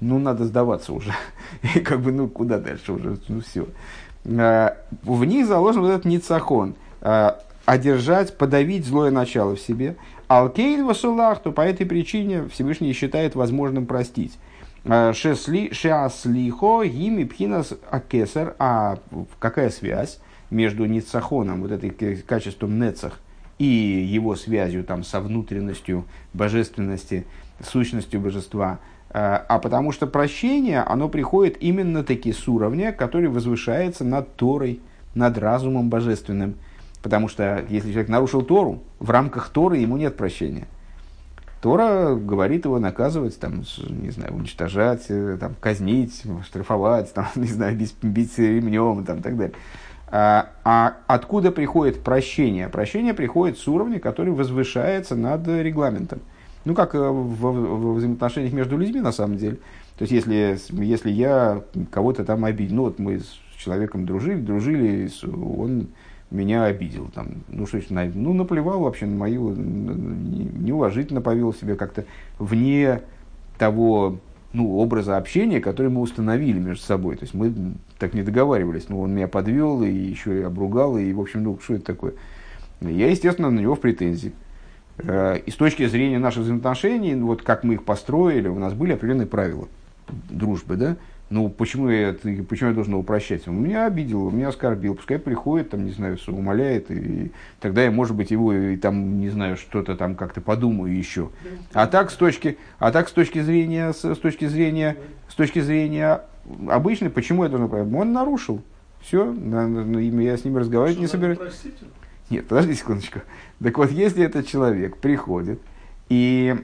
ну, 0.00 0.18
надо 0.18 0.44
сдаваться 0.44 0.92
уже. 0.92 1.10
И 1.74 1.80
как 1.80 2.02
бы, 2.02 2.12
ну, 2.12 2.28
куда 2.28 2.58
дальше 2.58 2.92
уже, 2.92 3.16
ну, 3.28 3.40
все. 3.40 3.66
А, 4.26 4.76
в 5.02 5.24
них 5.24 5.46
заложен 5.46 5.80
вот 5.80 5.88
этот 5.88 6.04
ницахон. 6.04 6.74
А, 7.00 7.40
одержать, 7.64 8.36
подавить 8.36 8.84
злое 8.84 9.10
начало 9.10 9.56
в 9.56 9.60
себе. 9.60 9.96
Алкейн 10.28 10.84
васулах, 10.84 11.42
то 11.42 11.50
по 11.50 11.62
этой 11.62 11.86
причине 11.86 12.46
Всевышний 12.52 12.92
считает 12.92 13.34
возможным 13.34 13.86
простить. 13.86 14.36
А, 14.88 15.12
шесли, 15.12 15.72
шеаслихо, 15.72 16.84
гими 16.84 17.24
пхинас 17.24 17.74
акесар. 17.90 18.54
А 18.58 18.98
какая 19.38 19.70
связь 19.70 20.20
между 20.50 20.86
ницахоном, 20.86 21.62
вот 21.62 21.72
этой 21.72 21.90
качеством 21.90 22.78
нецах, 22.78 23.20
и 23.58 23.64
его 23.64 24.36
связью 24.36 24.84
там, 24.84 25.02
со 25.02 25.20
внутренностью 25.20 26.04
божественности, 26.32 27.26
сущностью 27.64 28.20
божества, 28.20 28.78
а, 29.10 29.44
а 29.48 29.58
потому 29.58 29.92
что 29.92 30.06
прощение, 30.06 30.80
оно 30.82 31.08
приходит 31.08 31.56
именно 31.60 32.04
таки 32.04 32.32
с 32.32 32.46
уровня, 32.46 32.92
который 32.92 33.28
возвышается 33.28 34.04
над 34.04 34.36
Торой, 34.36 34.80
над 35.14 35.38
разумом 35.38 35.88
божественным. 35.88 36.56
Потому 37.02 37.28
что 37.28 37.64
если 37.68 37.90
человек 37.90 38.08
нарушил 38.08 38.42
Тору, 38.42 38.82
в 38.98 39.10
рамках 39.10 39.48
Торы 39.48 39.78
ему 39.78 39.96
нет 39.96 40.16
прощения. 40.16 40.66
Тора 41.66 42.14
говорит 42.14 42.64
его 42.64 42.78
наказывать, 42.78 43.40
там, 43.40 43.64
не 43.88 44.10
знаю, 44.10 44.36
уничтожать, 44.36 45.06
э, 45.08 45.36
там, 45.40 45.56
казнить, 45.58 46.22
штрафовать, 46.44 47.12
там, 47.12 47.26
не 47.34 47.48
знаю, 47.48 47.76
бить, 47.76 47.96
бить 48.02 48.38
ремнем 48.38 49.00
и 49.00 49.04
там, 49.04 49.20
так 49.20 49.36
далее. 49.36 49.56
А, 50.06 50.50
а 50.62 50.94
откуда 51.08 51.50
приходит 51.50 52.04
прощение? 52.04 52.68
Прощение 52.68 53.14
приходит 53.14 53.58
с 53.58 53.66
уровня, 53.66 53.98
который 53.98 54.32
возвышается 54.32 55.16
над 55.16 55.48
регламентом. 55.48 56.20
Ну, 56.64 56.76
как 56.76 56.94
в, 56.94 56.98
в, 57.00 57.40
в 57.40 57.94
взаимоотношениях 57.96 58.52
между 58.52 58.76
людьми, 58.76 59.00
на 59.00 59.10
самом 59.10 59.36
деле. 59.36 59.56
То 59.98 60.02
есть, 60.04 60.12
если, 60.12 60.56
если 60.70 61.10
я 61.10 61.64
кого-то 61.90 62.24
там 62.24 62.44
обидел, 62.44 62.76
ну, 62.76 62.82
вот 62.82 63.00
мы 63.00 63.18
с 63.18 63.40
человеком 63.58 64.06
дружили, 64.06 64.40
дружили, 64.40 65.10
он 65.24 65.88
меня 66.30 66.64
обидел. 66.64 67.08
Там, 67.14 67.28
ну, 67.48 67.66
что 67.66 67.80
ну, 67.90 68.32
наплевал 68.32 68.80
вообще 68.80 69.06
на 69.06 69.16
мою, 69.16 69.54
неуважительно 69.54 71.20
повел 71.20 71.52
себя 71.54 71.76
как-то 71.76 72.04
вне 72.38 73.02
того 73.58 74.18
ну, 74.52 74.76
образа 74.78 75.16
общения, 75.16 75.60
который 75.60 75.90
мы 75.90 76.00
установили 76.00 76.58
между 76.58 76.84
собой. 76.84 77.16
То 77.16 77.24
есть 77.24 77.34
мы 77.34 77.52
так 77.98 78.14
не 78.14 78.22
договаривались. 78.22 78.88
Ну, 78.88 79.00
он 79.00 79.14
меня 79.14 79.28
подвел 79.28 79.82
и 79.82 79.90
еще 79.90 80.40
и 80.40 80.42
обругал, 80.42 80.96
и, 80.98 81.12
в 81.12 81.20
общем, 81.20 81.44
ну, 81.44 81.58
что 81.62 81.74
это 81.74 81.84
такое? 81.84 82.14
Я, 82.80 83.10
естественно, 83.10 83.50
на 83.50 83.60
него 83.60 83.74
в 83.74 83.80
претензии. 83.80 84.32
Э, 84.98 85.38
и 85.38 85.50
с 85.50 85.54
точки 85.54 85.86
зрения 85.86 86.18
наших 86.18 86.42
взаимоотношений, 86.42 87.14
вот 87.14 87.42
как 87.42 87.64
мы 87.64 87.74
их 87.74 87.84
построили, 87.84 88.48
у 88.48 88.58
нас 88.58 88.74
были 88.74 88.92
определенные 88.92 89.26
правила 89.26 89.68
дружбы, 90.30 90.76
да? 90.76 90.96
Ну, 91.28 91.48
почему 91.48 91.88
я, 91.88 92.14
почему 92.48 92.68
я 92.68 92.74
должен 92.74 92.92
его 92.92 93.02
прощать? 93.02 93.48
Он 93.48 93.60
меня 93.60 93.86
обидел, 93.86 94.26
он 94.26 94.36
меня 94.36 94.48
оскорбил. 94.48 94.94
Пускай 94.94 95.18
приходит, 95.18 95.70
там, 95.70 95.84
не 95.84 95.90
знаю, 95.90 96.18
умоляет, 96.28 96.88
и 96.90 97.32
тогда 97.58 97.82
я, 97.82 97.90
может 97.90 98.14
быть, 98.14 98.30
его, 98.30 98.52
и 98.52 98.76
там, 98.76 99.18
не 99.18 99.28
знаю, 99.28 99.56
что-то 99.56 99.96
там 99.96 100.14
как-то 100.14 100.40
подумаю 100.40 100.96
еще. 100.96 101.30
А 101.72 101.88
так, 101.88 102.12
с 102.12 102.14
точки, 102.14 102.58
а 102.78 102.92
так, 102.92 103.08
с 103.08 103.12
точки 103.12 103.40
зрения, 103.40 103.92
с, 103.92 104.04
с 104.04 104.18
точки 104.18 104.46
зрения, 104.46 104.96
с 105.28 105.34
точки 105.34 105.58
зрения 105.58 106.20
обычной, 106.68 107.10
почему 107.10 107.42
я 107.42 107.48
должен? 107.48 107.92
Он 107.94 108.12
нарушил. 108.12 108.62
Все, 109.00 109.32
я 109.32 110.36
с 110.36 110.44
ним 110.44 110.56
разговаривать 110.56 111.00
не 111.00 111.08
собираюсь. 111.08 111.40
Нет, 112.30 112.46
подожди 112.46 112.74
секундочку. 112.74 113.20
Так 113.62 113.78
вот, 113.78 113.90
если 113.90 114.24
этот 114.24 114.46
человек 114.46 114.96
приходит 114.96 115.60
и 116.08 116.56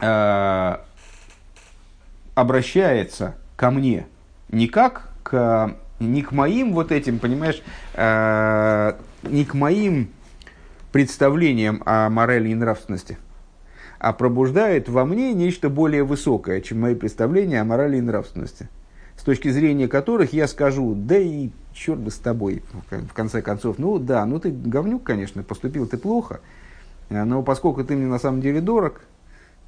э, 0.00 0.76
обращается 2.34 3.36
ко 3.56 3.70
мне. 3.70 4.06
Не 4.50 4.68
как 4.68 5.08
к, 5.22 5.74
не 5.98 6.22
к 6.22 6.32
моим 6.32 6.72
вот 6.72 6.92
этим, 6.92 7.18
понимаешь, 7.18 7.62
э, 7.94 8.92
не 9.24 9.44
к 9.44 9.54
моим 9.54 10.10
представлениям 10.92 11.82
о 11.84 12.08
морали 12.08 12.50
и 12.50 12.54
нравственности, 12.54 13.18
а 13.98 14.12
пробуждает 14.12 14.88
во 14.88 15.04
мне 15.04 15.32
нечто 15.32 15.68
более 15.68 16.04
высокое, 16.04 16.60
чем 16.60 16.80
мои 16.80 16.94
представления 16.94 17.60
о 17.60 17.64
морали 17.64 17.96
и 17.96 18.00
нравственности, 18.00 18.68
с 19.16 19.22
точки 19.22 19.48
зрения 19.48 19.88
которых 19.88 20.32
я 20.32 20.46
скажу, 20.46 20.94
да 20.94 21.18
и 21.18 21.50
черт 21.74 21.98
бы 21.98 22.10
с 22.10 22.16
тобой, 22.16 22.62
в 22.90 23.12
конце 23.12 23.42
концов, 23.42 23.78
ну 23.78 23.98
да, 23.98 24.24
ну 24.26 24.38
ты 24.38 24.50
говнюк, 24.50 25.02
конечно, 25.02 25.42
поступил 25.42 25.86
ты 25.86 25.98
плохо, 25.98 26.40
но 27.10 27.42
поскольку 27.42 27.84
ты 27.84 27.96
мне 27.96 28.06
на 28.06 28.18
самом 28.18 28.40
деле 28.40 28.60
дорог, 28.60 29.02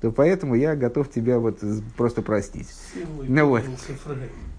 то 0.00 0.12
поэтому 0.12 0.54
я 0.54 0.76
готов 0.76 1.10
тебя 1.10 1.38
вот 1.38 1.58
просто 1.96 2.22
простить. 2.22 2.68
Ну 3.26 3.46
вот. 3.46 3.64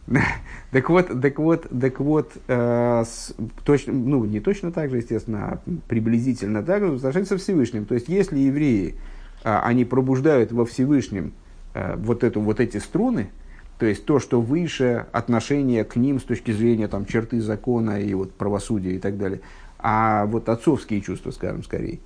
так 0.71 0.89
вот, 0.89 1.21
так 1.21 1.39
вот, 1.39 1.67
так 1.69 1.99
вот, 1.99 2.31
э, 2.47 3.03
с, 3.05 3.33
точно, 3.63 3.93
ну 3.93 4.25
не 4.25 4.39
точно 4.39 4.71
так 4.71 4.89
же, 4.89 4.97
естественно, 4.97 5.45
а 5.45 5.61
приблизительно 5.87 6.63
так 6.63 6.83
же 6.83 6.95
отношения 6.95 7.25
со 7.25 7.37
Всевышним. 7.37 7.85
То 7.85 7.95
есть, 7.95 8.09
если 8.09 8.37
евреи, 8.37 8.95
э, 9.43 9.59
они 9.63 9.85
пробуждают 9.85 10.51
во 10.51 10.65
Всевышнем 10.65 11.33
э, 11.73 11.95
вот, 11.95 12.23
эту, 12.23 12.41
вот 12.41 12.59
эти 12.59 12.77
струны, 12.77 13.29
то 13.77 13.85
есть 13.85 14.05
то, 14.05 14.19
что 14.19 14.41
выше 14.41 15.05
отношение 15.13 15.85
к 15.85 15.95
ним 15.95 16.19
с 16.19 16.23
точки 16.23 16.51
зрения 16.51 16.89
там, 16.89 17.05
черты 17.05 17.39
закона 17.39 18.01
и 18.01 18.13
вот, 18.13 18.33
правосудия 18.33 18.95
и 18.95 18.99
так 18.99 19.17
далее, 19.17 19.39
а 19.77 20.25
вот 20.25 20.49
отцовские 20.49 21.01
чувства, 21.01 21.31
скажем, 21.31 21.63
скорее, 21.63 21.99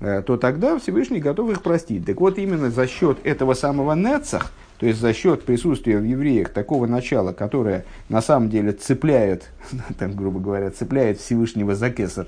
то 0.00 0.36
тогда 0.36 0.78
Всевышний 0.78 1.20
готов 1.20 1.50
их 1.50 1.62
простить. 1.62 2.06
Так 2.06 2.20
вот, 2.20 2.38
именно 2.38 2.70
за 2.70 2.86
счет 2.86 3.18
этого 3.24 3.54
самого 3.54 3.94
Нецах, 3.94 4.52
то 4.78 4.86
есть 4.86 5.00
за 5.00 5.12
счет 5.12 5.42
присутствия 5.44 5.98
в 5.98 6.04
евреях 6.04 6.50
такого 6.50 6.86
начала, 6.86 7.32
которое 7.32 7.84
на 8.08 8.22
самом 8.22 8.48
деле 8.48 8.72
цепляет, 8.72 9.50
там, 9.98 10.14
грубо 10.14 10.38
говоря, 10.38 10.70
цепляет 10.70 11.18
Всевышнего 11.18 11.74
за 11.74 11.90
кесар, 11.90 12.26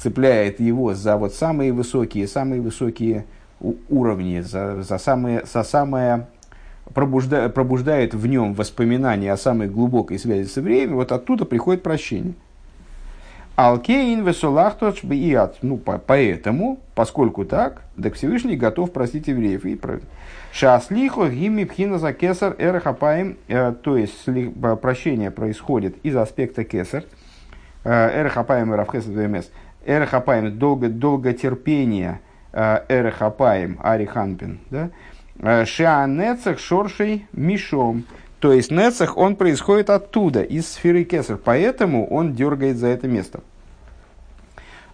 цепляет 0.00 0.60
его 0.60 0.94
за 0.94 1.16
вот 1.16 1.34
самые 1.34 1.72
высокие, 1.72 2.28
самые 2.28 2.60
высокие 2.60 3.26
уровни, 3.88 4.40
за, 4.40 4.82
за 4.82 4.98
самые, 4.98 5.44
за 5.52 5.64
самое 5.64 6.28
пробужда, 6.94 7.48
пробуждает 7.48 8.14
в 8.14 8.26
нем 8.26 8.54
воспоминания 8.54 9.32
о 9.32 9.36
самой 9.36 9.68
глубокой 9.68 10.18
связи 10.18 10.48
с 10.48 10.56
евреями, 10.56 10.94
вот 10.94 11.12
оттуда 11.12 11.44
приходит 11.44 11.82
прощение. 11.82 12.34
Алкейн 13.56 14.24
весолахточ 14.24 15.04
биат. 15.04 15.58
Ну, 15.62 15.76
по, 15.76 15.98
поэтому, 15.98 16.80
поскольку 16.94 17.44
так, 17.44 17.82
так 18.02 18.14
Всевышний 18.14 18.56
готов 18.56 18.92
простить 18.92 19.28
евреев. 19.28 19.64
И 19.64 19.76
про... 19.76 20.00
Шаслихо 20.52 21.28
гимми 21.28 21.64
пхина 21.64 21.98
за 21.98 22.12
кесар 22.12 22.56
эрхапаем. 22.58 23.36
Э, 23.48 23.72
то 23.72 23.96
есть, 23.96 24.26
прощение 24.80 25.30
происходит 25.30 25.96
из 26.02 26.16
аспекта 26.16 26.64
кесар. 26.64 27.04
Э, 27.84 28.22
эрхапаем 28.22 28.72
и 28.72 28.76
равхесад 28.76 29.14
вмс. 29.14 29.50
Эрхапаем 29.84 30.58
долго, 30.58 30.88
долготерпение. 30.88 32.20
Э, 32.52 32.80
эрхапаем 32.88 33.78
ариханпин. 33.82 34.60
Да? 34.70 34.90
Шианецах 35.64 36.58
шоршей 36.58 37.26
мишом. 37.32 38.04
То 38.40 38.54
есть 38.54 38.70
Нецах, 38.70 39.18
он 39.18 39.36
происходит 39.36 39.90
оттуда, 39.90 40.42
из 40.42 40.66
сферы 40.66 41.04
Кесар, 41.04 41.36
поэтому 41.36 42.06
он 42.08 42.32
дергает 42.34 42.78
за 42.78 42.88
это 42.88 43.06
место. 43.06 43.40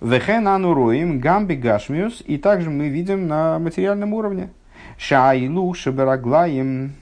Вехен 0.01 0.49
ануроим 0.49 1.21
гамби 1.21 1.55
гашмиус, 1.55 2.25
и 2.27 2.39
также 2.39 2.71
мы 2.71 2.89
видим 2.89 3.29
на 3.29 3.59
материальном 3.61 4.15
уровне. 4.15 4.51
Шаилу 4.99 5.73
шабераглаем 5.75 6.95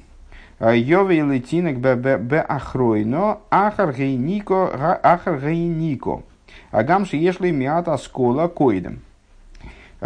йове 0.61 1.23
летинек 1.23 1.79
бе 1.79 2.41
ахройно 2.41 3.39
ахар 3.51 3.93
гейнико 3.93 4.99
ахар 5.03 5.41
гейнико. 5.41 6.23
Агамши 6.71 7.17
ешли 7.17 7.53
миата 7.53 7.97
скола 7.97 8.49
коидем. 8.49 9.01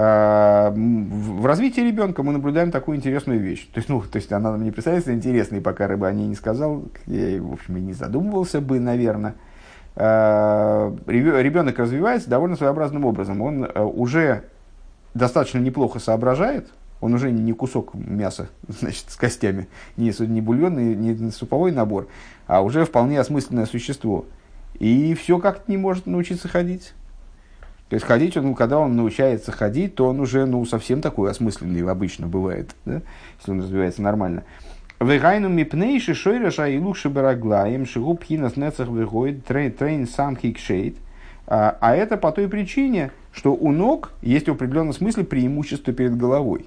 А, 0.00 0.70
в 0.70 1.44
развитии 1.44 1.80
ребенка 1.80 2.22
мы 2.22 2.32
наблюдаем 2.32 2.70
такую 2.70 2.96
интересную 2.96 3.40
вещь. 3.40 3.66
То 3.72 3.78
есть, 3.78 3.88
ну, 3.88 4.00
то 4.00 4.14
есть 4.14 4.30
она 4.30 4.52
мне 4.52 4.70
представляется 4.70 5.12
интересной, 5.12 5.60
пока 5.60 5.88
рыба 5.88 6.06
о 6.06 6.12
ней 6.12 6.28
не 6.28 6.36
сказал, 6.36 6.84
я, 7.06 7.42
в 7.42 7.52
общем, 7.54 7.78
и 7.78 7.80
не 7.80 7.94
задумывался 7.94 8.60
бы, 8.60 8.78
наверное. 8.78 9.34
А, 9.96 10.94
ребенок 11.08 11.80
развивается 11.80 12.30
довольно 12.30 12.54
своеобразным 12.54 13.06
образом. 13.06 13.42
Он 13.42 13.64
э, 13.64 13.82
уже 13.82 14.44
достаточно 15.14 15.58
неплохо 15.58 15.98
соображает, 15.98 16.68
он 17.00 17.14
уже 17.14 17.32
не 17.32 17.52
кусок 17.52 17.94
мяса 17.94 18.50
значит, 18.68 19.06
с 19.08 19.16
костями, 19.16 19.66
не, 19.96 20.14
не 20.28 20.40
бульонный, 20.40 20.94
не 20.94 21.32
суповой 21.32 21.72
набор, 21.72 22.06
а 22.46 22.62
уже 22.62 22.84
вполне 22.84 23.18
осмысленное 23.18 23.66
существо. 23.66 24.26
И 24.78 25.14
все 25.14 25.40
как-то 25.40 25.68
не 25.68 25.76
может 25.76 26.06
научиться 26.06 26.46
ходить. 26.46 26.92
То 27.88 27.94
есть 27.94 28.04
ходить 28.06 28.36
он, 28.36 28.54
когда 28.54 28.78
он 28.78 28.96
научается 28.96 29.50
ходить, 29.50 29.94
то 29.94 30.08
он 30.08 30.20
уже 30.20 30.44
ну, 30.44 30.64
совсем 30.66 31.00
такой 31.00 31.30
осмысленный 31.30 31.82
обычно 31.90 32.26
бывает, 32.26 32.74
да? 32.84 33.00
если 33.38 33.50
он 33.50 33.60
развивается 33.60 34.02
нормально. 34.02 34.44
Вегайну 35.00 35.48
мипнейши 35.48 36.12
шойраша 36.12 36.66
и 36.66 36.78
лучше 36.78 37.08
бараглаем, 37.08 37.86
шигуб 37.86 38.24
хинас 38.24 38.56
нецах 38.56 38.88
выходит, 38.88 39.44
трейн 39.46 40.06
сам 40.06 40.36
хикшейт. 40.36 40.96
А, 41.46 41.78
а 41.80 41.94
это 41.94 42.18
по 42.18 42.30
той 42.30 42.48
причине, 42.48 43.10
что 43.32 43.54
у 43.54 43.72
ног 43.72 44.10
есть 44.20 44.48
в 44.48 44.52
определенном 44.52 44.92
смысле 44.92 45.24
преимущество 45.24 45.94
перед 45.94 46.16
головой. 46.16 46.66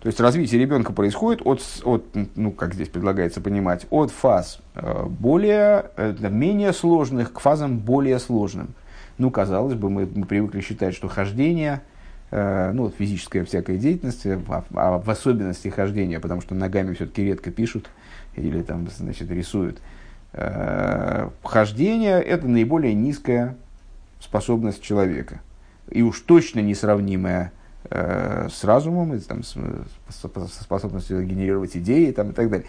То 0.00 0.08
есть 0.08 0.18
развитие 0.18 0.60
ребенка 0.60 0.92
происходит 0.92 1.42
от, 1.44 1.62
от, 1.84 2.04
ну, 2.34 2.50
как 2.50 2.74
здесь 2.74 2.88
предлагается 2.88 3.40
понимать, 3.40 3.86
от 3.90 4.10
фаз 4.10 4.58
э, 4.74 5.04
более, 5.06 5.90
э, 5.96 6.28
менее 6.28 6.72
сложных 6.72 7.32
к 7.32 7.38
фазам 7.38 7.78
более 7.78 8.18
сложным. 8.18 8.74
Ну, 9.18 9.30
казалось 9.30 9.74
бы, 9.74 9.90
мы, 9.90 10.08
мы 10.12 10.26
привыкли 10.26 10.60
считать, 10.60 10.94
что 10.94 11.08
хождение, 11.08 11.82
э, 12.30 12.72
ну, 12.72 12.90
физическая 12.90 13.44
всякая 13.44 13.76
деятельность, 13.76 14.26
а, 14.26 14.64
а 14.74 14.98
в 14.98 15.10
особенности 15.10 15.68
хождения, 15.68 16.20
потому 16.20 16.40
что 16.40 16.54
ногами 16.54 16.94
все-таки 16.94 17.24
редко 17.24 17.50
пишут 17.50 17.90
или 18.36 18.62
там, 18.62 18.88
значит, 18.88 19.30
рисуют. 19.30 19.80
Э, 20.32 21.28
хождение– 21.42 22.20
это 22.22 22.48
наиболее 22.48 22.94
низкая 22.94 23.56
способность 24.20 24.82
человека. 24.82 25.40
И 25.90 26.02
уж 26.02 26.20
точно 26.20 26.60
несравнимая 26.60 27.52
э, 27.90 28.48
с 28.50 28.64
разумом, 28.64 29.18
там, 29.20 29.42
с, 29.42 29.54
с 30.08 30.62
способностью 30.62 31.22
генерировать 31.24 31.76
идеи 31.76 32.10
там, 32.12 32.30
и 32.30 32.32
так 32.32 32.50
далее. 32.50 32.66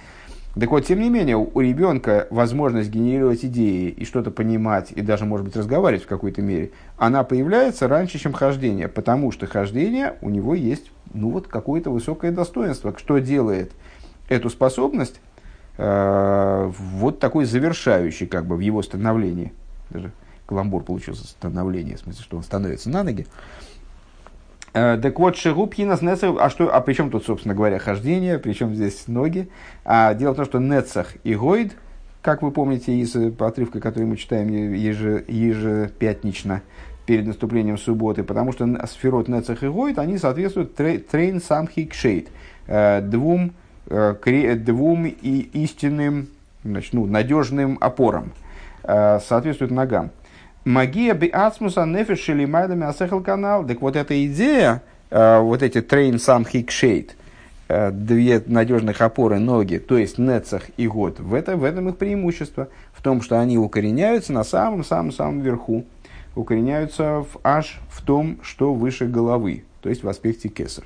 Так 0.59 0.69
вот, 0.69 0.85
тем 0.85 0.99
не 0.99 1.09
менее, 1.09 1.35
у 1.35 1.59
ребенка 1.61 2.27
возможность 2.29 2.91
генерировать 2.91 3.43
идеи 3.43 3.89
и 3.89 4.05
что-то 4.05 4.29
понимать, 4.29 4.91
и 4.91 5.01
даже, 5.01 5.25
может 5.25 5.47
быть, 5.47 5.55
разговаривать 5.55 6.03
в 6.03 6.07
какой-то 6.07 6.43
мере, 6.43 6.71
она 6.95 7.23
появляется 7.23 7.87
раньше, 7.87 8.19
чем 8.19 8.33
хождение, 8.33 8.87
потому 8.87 9.31
что 9.31 9.47
хождение 9.47 10.13
у 10.21 10.29
него 10.29 10.53
есть 10.53 10.91
ну, 11.11 11.31
вот, 11.31 11.47
какое-то 11.47 11.89
высокое 11.89 12.31
достоинство, 12.31 12.93
что 12.95 13.17
делает 13.17 13.71
эту 14.29 14.51
способность 14.51 15.19
э, 15.77 16.71
вот 16.71 17.19
такой 17.19 17.45
завершающий 17.45 18.27
как 18.27 18.45
бы 18.45 18.55
в 18.55 18.59
его 18.59 18.83
становлении. 18.83 19.53
Даже 19.89 20.11
каламбур 20.45 20.83
получился 20.83 21.25
становление, 21.25 21.97
в 21.97 22.01
смысле, 22.01 22.23
что 22.23 22.37
он 22.37 22.43
становится 22.43 22.91
на 22.91 23.01
ноги. 23.01 23.25
Э, 23.25 23.72
так 24.73 25.19
вот, 25.19 25.37
шигу 25.37 25.67
пхинас 25.67 26.01
нецах, 26.01 26.35
а, 26.39 26.49
что, 26.49 26.73
а 26.73 26.81
при 26.81 26.93
чем 26.93 27.11
тут, 27.11 27.23
собственно 27.25 27.53
говоря, 27.53 27.77
хождение, 27.77 28.39
причем 28.39 28.73
здесь 28.73 29.07
ноги? 29.07 29.47
А 29.85 30.15
дело 30.15 30.33
в 30.33 30.35
том, 30.35 30.45
что 30.45 30.59
нецах 30.59 31.13
и 31.23 31.35
гойд, 31.35 31.73
как 32.23 32.41
вы 32.41 32.49
помните 32.49 32.91
из 32.93 33.15
э, 33.15 33.31
отрывка, 33.37 33.79
который 33.79 34.05
мы 34.05 34.17
читаем 34.17 34.47
еже, 34.49 35.25
ежепятнично 35.27 36.63
перед 37.05 37.27
наступлением 37.27 37.77
субботы, 37.77 38.23
потому 38.23 38.51
что 38.51 38.67
сферот 38.87 39.27
нецах 39.27 39.61
и 39.61 39.67
гойд, 39.67 39.99
они 39.99 40.17
соответствуют 40.17 40.75
трейн 40.75 41.39
самхи 41.39 41.85
кшейт, 41.85 42.29
э, 42.65 43.01
двум, 43.01 43.53
двум 43.85 45.05
и 45.05 45.49
истинным, 45.53 46.29
значит, 46.63 46.93
ну, 46.93 47.05
надежным 47.05 47.77
опорам, 47.81 48.31
соответствуют 48.81 49.71
ногам. 49.71 50.11
Магия 50.65 51.13
би 51.13 51.27
ацмуса 51.27 51.85
нефиш 51.85 52.19
шелимайдами 52.19 52.85
асехал 52.85 53.21
канал. 53.21 53.65
Так 53.67 53.81
вот 53.81 53.97
эта 53.97 54.25
идея, 54.25 54.81
э, 55.09 55.39
вот 55.39 55.61
эти 55.61 55.81
трейн 55.81 56.19
сам 56.19 56.45
хикшейт, 56.45 57.17
две 57.67 58.41
надежных 58.45 59.01
опоры 59.01 59.39
ноги, 59.39 59.77
то 59.77 59.97
есть 59.97 60.17
нецах 60.17 60.63
и 60.77 60.87
год, 60.87 61.19
в, 61.19 61.33
это, 61.33 61.57
в 61.57 61.63
этом 61.63 61.89
их 61.89 61.97
преимущество, 61.97 62.67
в 62.93 63.01
том, 63.01 63.21
что 63.21 63.39
они 63.39 63.57
укореняются 63.57 64.31
на 64.31 64.43
самом-самом-самом 64.43 65.41
верху, 65.41 65.83
укореняются 66.35 67.21
в, 67.21 67.39
аж 67.43 67.79
в 67.89 68.01
том, 68.03 68.37
что 68.43 68.73
выше 68.73 69.07
головы, 69.07 69.63
то 69.81 69.89
есть 69.89 70.03
в 70.03 70.09
аспекте 70.09 70.49
кесар. 70.49 70.85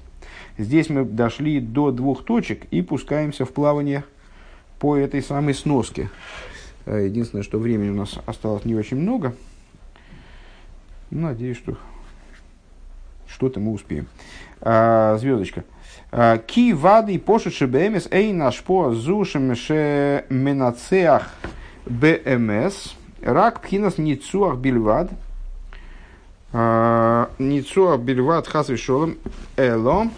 Здесь 0.57 0.89
мы 0.89 1.03
дошли 1.03 1.59
до 1.59 1.91
двух 1.91 2.23
точек 2.23 2.63
и 2.71 2.81
пускаемся 2.81 3.43
в 3.43 3.51
плавание 3.51 4.05
по 4.79 4.95
этой 4.95 5.21
самой 5.21 5.53
сноске. 5.53 6.09
Э, 6.85 7.05
единственное, 7.05 7.43
что 7.43 7.59
времени 7.59 7.89
у 7.89 7.95
нас 7.95 8.17
осталось 8.25 8.65
не 8.65 8.75
очень 8.75 8.97
много– 8.97 9.33
надеюсь, 11.09 11.57
что 11.57 11.77
что-то 13.27 13.59
мы 13.59 13.71
успеем. 13.71 14.07
А, 14.61 15.17
звездочка. 15.17 15.63
А, 16.11 16.37
Ки 16.37 16.73
вады 16.73 17.19
пошедши 17.19 17.67
БМС, 17.67 18.07
эй 18.11 18.33
наш 18.33 18.61
по 18.61 18.93
зушем 18.93 19.55
ше 19.55 20.25
менацеах 20.29 21.33
БМС, 21.85 22.93
рак 23.21 23.61
пхинас 23.61 23.97
ницуах 23.97 24.57
бильвад, 24.57 25.11
а, 26.53 27.29
ницуах 27.37 27.99
бильвад 27.99 28.47
хас 28.47 28.69
вишолом, 28.69 29.17
эло, 29.57 30.09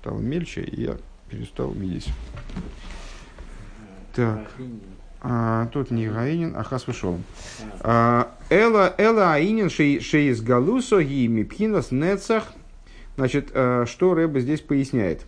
стало 0.00 0.18
мельче, 0.18 0.62
и 0.62 0.82
я 0.82 0.96
перестал 1.28 1.70
видеть. 1.72 2.08
Так. 4.14 4.48
А, 5.26 5.68
тут 5.72 5.90
не 5.90 6.06
Гаинин, 6.06 6.54
а 6.54 6.62
Хас 6.64 6.86
вышел. 6.86 7.18
А, 7.80 8.30
эла, 8.50 8.94
эла 8.98 9.32
Аинин 9.32 9.70
шеис 9.70 10.42
галусо 10.42 10.98
и 10.98 11.26
мипхинас 11.28 11.90
нецах. 11.92 12.52
Значит, 13.16 13.48
а, 13.54 13.86
что 13.86 14.12
Рэба 14.12 14.40
здесь 14.40 14.60
поясняет? 14.60 15.22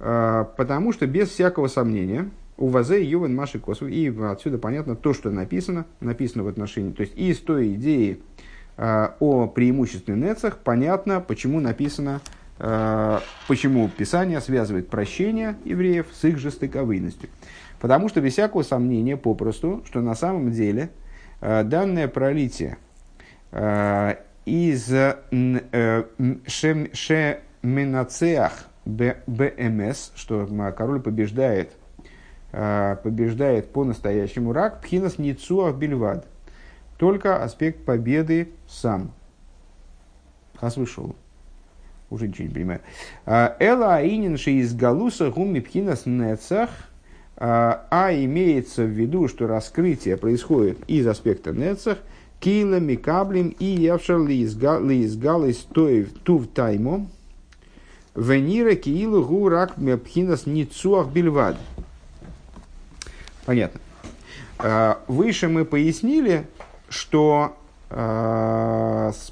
А, 0.00 0.44
потому 0.44 0.94
что 0.94 1.06
без 1.06 1.28
всякого 1.28 1.68
сомнения, 1.68 2.30
у 2.56 2.68
Вазе 2.68 3.04
Ювен 3.04 3.34
Маши 3.34 3.58
Косу, 3.58 3.88
и 3.88 4.08
отсюда 4.22 4.56
понятно 4.56 4.96
то, 4.96 5.12
что 5.12 5.30
написано, 5.30 5.84
написано 6.00 6.44
в 6.44 6.48
отношении, 6.48 6.92
то 6.92 7.02
есть 7.02 7.14
из 7.14 7.40
той 7.40 7.74
идеи 7.74 8.20
о 8.76 9.46
преимуществе 9.46 10.14
нецах, 10.14 10.58
понятно, 10.58 11.20
почему 11.20 11.60
написано 11.60 12.20
Э, 12.58 13.18
почему 13.48 13.88
Писание 13.88 14.40
связывает 14.40 14.88
прощение 14.88 15.56
евреев 15.64 16.06
с 16.12 16.24
их 16.24 16.38
жестоковыйностью. 16.38 17.28
Потому 17.84 18.08
что 18.08 18.22
без 18.22 18.32
всякого 18.32 18.62
сомнения 18.62 19.18
попросту, 19.18 19.82
что 19.84 20.00
на 20.00 20.14
самом 20.14 20.52
деле 20.52 20.88
э, 21.42 21.64
данное 21.64 22.08
пролитие 22.08 22.78
э, 23.52 24.14
из 24.46 24.86
Шеменацеах 26.46 28.52
БМС, 28.86 30.12
что 30.14 30.48
король 30.74 31.02
побеждает, 31.02 31.72
побеждает 32.50 33.70
по-настоящему 33.70 34.54
рак, 34.54 34.80
пхинас 34.80 35.18
ницуах 35.18 35.76
бельвад. 35.76 36.26
Только 36.96 37.42
аспект 37.42 37.84
победы 37.84 38.48
сам. 38.66 39.12
Хас 40.56 40.78
вышел 40.78 41.14
уже 42.08 42.28
ничего 42.28 42.48
не 42.48 42.54
понимаю. 42.54 42.80
Эла 43.26 43.96
аининши 43.96 44.52
из 44.52 44.74
галуса 44.74 45.30
гумми 45.30 45.60
пхинас 45.60 46.06
нецах, 46.06 46.70
а, 47.36 47.86
а 47.90 48.12
имеется 48.12 48.84
в 48.84 48.88
виду, 48.88 49.28
что 49.28 49.46
раскрытие 49.46 50.16
происходит 50.16 50.78
из 50.86 51.06
аспекта 51.06 51.52
нецах, 51.52 51.98
кила 52.40 52.78
микаблим 52.78 53.48
и 53.58 53.64
явшар 53.64 54.20
лизгалис 54.20 55.66
тув 56.24 56.46
таймо, 56.48 57.06
венира 58.14 58.74
киилу 58.74 59.24
гу 59.24 59.48
рак 59.48 59.74
пхинас 60.04 60.46
ницуах 60.46 61.08
бельвад. 61.08 61.56
Понятно. 63.46 63.80
А, 64.58 65.00
выше 65.08 65.48
мы 65.48 65.64
пояснили, 65.64 66.46
что 66.88 67.56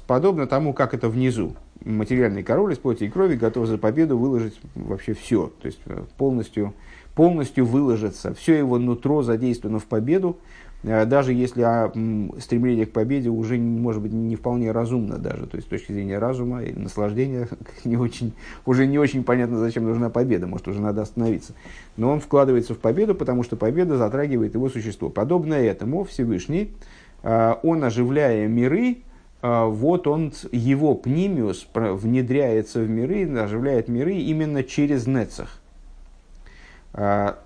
подобно 0.07 0.47
тому, 0.47 0.73
как 0.73 0.93
это 0.93 1.09
внизу, 1.09 1.55
материальный 1.83 2.43
король 2.43 2.73
из 2.73 2.77
плоти 2.77 3.05
и 3.05 3.09
крови 3.09 3.35
готов 3.35 3.67
за 3.67 3.77
победу 3.77 4.17
выложить 4.17 4.59
вообще 4.75 5.13
все, 5.13 5.51
то 5.61 5.65
есть 5.65 5.79
э, 5.85 6.03
полностью, 6.17 6.73
полностью 7.15 7.65
выложиться. 7.65 8.33
Все 8.33 8.57
его 8.57 8.77
нутро 8.77 9.21
задействовано 9.21 9.79
в 9.79 9.85
победу, 9.85 10.37
э, 10.83 11.05
даже 11.05 11.33
если 11.33 11.61
а, 11.61 11.91
стремление 12.39 12.85
к 12.85 12.91
победе 12.91 13.29
уже, 13.29 13.57
может 13.57 14.01
быть, 14.01 14.13
не 14.13 14.35
вполне 14.35 14.71
разумно 14.71 15.17
даже, 15.17 15.45
то 15.45 15.55
есть 15.55 15.67
с 15.67 15.69
точки 15.69 15.91
зрения 15.91 16.17
разума 16.17 16.63
и 16.63 16.73
наслаждения 16.73 17.47
не 17.83 17.97
очень, 17.97 18.33
уже 18.65 18.87
не 18.87 18.97
очень 18.97 19.23
понятно, 19.23 19.59
зачем 19.59 19.83
нужна 19.83 20.09
победа, 20.09 20.47
может, 20.47 20.67
уже 20.67 20.81
надо 20.81 21.01
остановиться. 21.01 21.53
Но 21.97 22.11
он 22.11 22.19
вкладывается 22.19 22.73
в 22.73 22.79
победу, 22.79 23.15
потому 23.15 23.43
что 23.43 23.55
победа 23.55 23.97
затрагивает 23.97 24.55
его 24.55 24.69
существо. 24.69 25.09
Подобно 25.09 25.53
этому 25.53 26.03
Всевышний, 26.03 26.73
э, 27.21 27.55
он, 27.61 27.83
оживляя 27.83 28.47
миры, 28.47 28.97
а, 29.45 29.65
вот 29.65 30.07
он, 30.07 30.31
его 30.53 30.95
пнимиус 30.95 31.67
внедряется 31.73 32.79
в 32.79 32.89
миры, 32.89 33.29
оживляет 33.37 33.89
миры 33.89 34.13
именно 34.13 34.63
через 34.63 35.05
нецах. 35.05 35.59
А, 36.93 37.39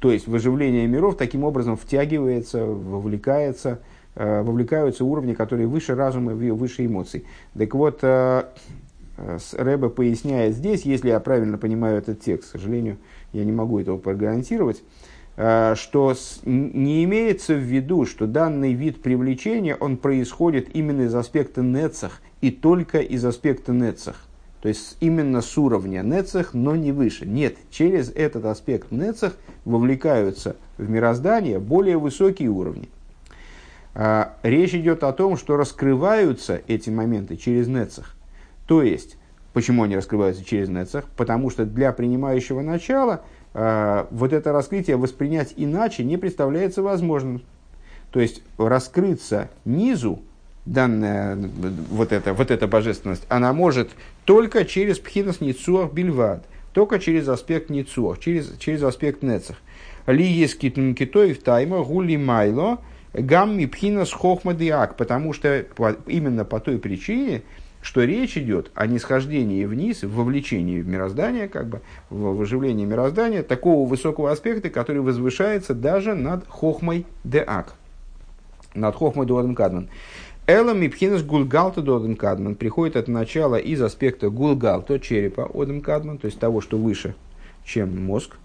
то 0.00 0.10
есть 0.10 0.26
в 0.26 0.34
оживление 0.34 0.86
миров 0.86 1.16
таким 1.16 1.44
образом 1.44 1.76
втягивается, 1.76 2.64
вовлекается, 2.64 3.80
а, 4.14 4.42
вовлекаются 4.42 5.04
уровни, 5.04 5.34
которые 5.34 5.66
выше 5.66 5.94
разума, 5.94 6.32
выше 6.32 6.86
эмоций. 6.86 7.24
Так 7.56 7.74
вот, 7.74 8.02
Рэбе 8.02 9.88
поясняет 9.90 10.54
здесь, 10.54 10.82
если 10.82 11.08
я 11.08 11.20
правильно 11.20 11.58
понимаю 11.58 11.98
этот 11.98 12.20
текст, 12.20 12.48
к 12.48 12.52
сожалению, 12.52 12.96
я 13.32 13.44
не 13.44 13.52
могу 13.52 13.78
этого 13.78 13.98
прогарантировать, 13.98 14.82
что 15.34 16.14
не 16.44 17.04
имеется 17.04 17.54
в 17.54 17.60
виду, 17.60 18.06
что 18.06 18.26
данный 18.26 18.72
вид 18.72 19.02
привлечения, 19.02 19.76
он 19.76 19.96
происходит 19.96 20.74
именно 20.74 21.02
из 21.02 21.14
аспекта 21.14 21.62
нецах 21.62 22.20
и 22.40 22.50
только 22.50 22.98
из 22.98 23.24
аспекта 23.24 23.72
нецах. 23.72 24.26
То 24.62 24.68
есть 24.68 24.96
именно 25.00 25.42
с 25.42 25.58
уровня 25.58 26.02
нецах, 26.02 26.54
но 26.54 26.76
не 26.76 26.92
выше. 26.92 27.26
Нет, 27.26 27.56
через 27.70 28.10
этот 28.10 28.44
аспект 28.44 28.90
нецах 28.92 29.34
вовлекаются 29.64 30.56
в 30.78 30.88
мироздание 30.88 31.58
более 31.58 31.98
высокие 31.98 32.48
уровни. 32.48 32.88
А, 33.94 34.36
речь 34.42 34.74
идет 34.74 35.02
о 35.04 35.12
том, 35.12 35.36
что 35.36 35.56
раскрываются 35.56 36.62
эти 36.68 36.88
моменты 36.90 37.36
через 37.36 37.66
нецах. 37.66 38.14
То 38.66 38.82
есть, 38.82 39.18
почему 39.52 39.82
они 39.82 39.96
раскрываются 39.96 40.44
через 40.44 40.68
нецах? 40.68 41.04
Потому 41.16 41.50
что 41.50 41.66
для 41.66 41.92
принимающего 41.92 42.62
начала– 42.62 43.22
Э, 43.54 44.06
вот 44.10 44.32
это 44.32 44.52
раскрытие 44.52 44.96
воспринять 44.96 45.54
иначе 45.56 46.04
не 46.04 46.16
представляется 46.16 46.82
возможным. 46.82 47.42
То 48.10 48.20
есть 48.20 48.42
раскрыться 48.58 49.48
низу, 49.64 50.20
данная 50.64 51.36
вот 51.90 52.12
эта, 52.12 52.34
вот 52.34 52.50
эта 52.50 52.66
божественность, 52.66 53.24
она 53.28 53.52
может 53.52 53.90
только 54.24 54.64
через 54.64 54.98
пхинас 54.98 55.40
ницуах 55.40 55.92
бельвад, 55.92 56.44
только 56.72 56.98
через 56.98 57.28
аспект 57.28 57.70
ницуах, 57.70 58.18
через, 58.18 58.56
через 58.58 58.82
аспект 58.82 59.22
нецах. 59.22 59.56
Ли 60.06 60.24
есть 60.24 60.58
китой 60.58 61.32
в 61.32 61.42
тайма 61.42 61.82
гули 61.82 62.16
майло 62.16 62.78
гамми 63.14 63.66
пхинас 63.66 64.12
хохма 64.12 64.54
диак, 64.54 64.96
потому 64.96 65.32
что 65.32 65.66
именно 66.06 66.44
по 66.44 66.60
той 66.60 66.78
причине, 66.78 67.42
что 67.82 68.04
речь 68.04 68.36
идет 68.36 68.70
о 68.74 68.86
нисхождении 68.86 69.64
вниз, 69.64 70.02
в 70.02 70.14
вовлечении 70.14 70.80
в 70.80 70.88
мироздание, 70.88 71.48
как 71.48 71.68
бы, 71.68 71.80
в 72.10 72.40
оживлении 72.40 72.84
мироздания, 72.84 73.42
такого 73.42 73.88
высокого 73.88 74.30
аспекта, 74.30 74.70
который 74.70 75.02
возвышается 75.02 75.74
даже 75.74 76.14
над 76.14 76.46
хохмой 76.48 77.06
деак, 77.24 77.74
над 78.74 78.94
хохмой 78.94 79.26
дуаден 79.26 79.54
кадман. 79.54 79.88
Эла 80.52 80.74
мипхинас 80.74 81.22
гулгалта 81.22 81.80
доден 81.80 82.14
кадман 82.14 82.56
приходит 82.56 82.96
от 82.96 83.08
начала 83.08 83.56
из 83.56 83.80
аспекта 83.80 84.28
гулгалта, 84.28 85.00
черепа 85.00 85.50
оден 85.54 85.80
кадман, 85.80 86.18
то 86.18 86.26
есть 86.26 86.38
того, 86.38 86.60
что 86.60 86.76
выше, 86.76 87.14
чем 87.64 88.04
мозг. 88.04 88.36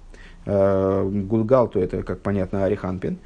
Э, 0.45 1.03
гулгалто 1.03 1.81
это, 1.81 2.03
как 2.03 2.21
понятно, 2.21 2.63
ариханпин. 2.63 3.17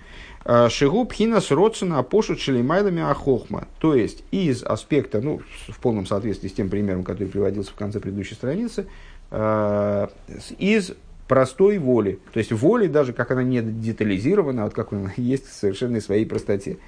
Э, 0.45 0.67
Шигу 0.69 1.05
пхинас 1.05 1.51
родсена 1.51 1.99
апошут 1.99 2.39
шелемайлами 2.39 3.03
ахохма. 3.03 3.67
То 3.77 3.93
есть 3.93 4.23
из 4.31 4.63
аспекта, 4.63 5.21
ну, 5.21 5.41
в 5.67 5.79
полном 5.79 6.07
соответствии 6.07 6.47
с 6.47 6.53
тем 6.53 6.71
примером, 6.71 7.03
который 7.03 7.27
приводился 7.27 7.69
в 7.69 7.75
конце 7.75 7.99
предыдущей 7.99 8.33
страницы, 8.33 8.87
э, 9.29 10.07
из 10.57 10.93
простой 11.27 11.77
воли. 11.77 12.17
То 12.33 12.39
есть 12.39 12.51
воли, 12.51 12.87
даже 12.87 13.13
как 13.13 13.29
она 13.29 13.43
не 13.43 13.61
детализирована, 13.61 14.63
а 14.63 14.65
вот 14.65 14.73
как 14.73 14.91
она 14.91 15.11
есть 15.17 15.47
в 15.47 15.53
совершенной 15.53 16.01
своей 16.01 16.25
простоте. 16.25 16.79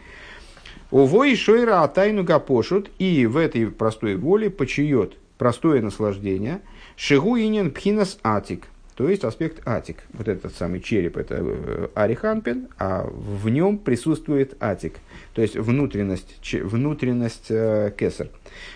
Увой 0.91 1.35
шойра 1.35 1.83
атайну 1.83 2.23
гапошут, 2.23 2.89
и 2.99 3.25
в 3.25 3.37
этой 3.37 3.67
простой 3.67 4.15
воле 4.15 4.49
почает 4.49 5.17
простое 5.37 5.81
наслаждение. 5.81 6.61
Шигу 6.95 7.37
инин 7.37 7.71
пхинас 7.71 8.19
атик 8.23 8.67
то 8.95 9.09
есть 9.09 9.23
аспект 9.23 9.67
атик. 9.67 10.03
Вот 10.13 10.27
этот 10.27 10.55
самый 10.55 10.79
череп, 10.79 11.17
это 11.17 11.37
э, 11.39 11.87
ариханпен, 11.95 12.67
а 12.77 13.07
в 13.09 13.49
нем 13.49 13.79
присутствует 13.79 14.55
атик, 14.61 14.99
то 15.33 15.41
есть 15.41 15.55
внутренность, 15.55 16.53
внутренность 16.53 17.47
э, 17.49 17.91
кесар. 17.97 18.27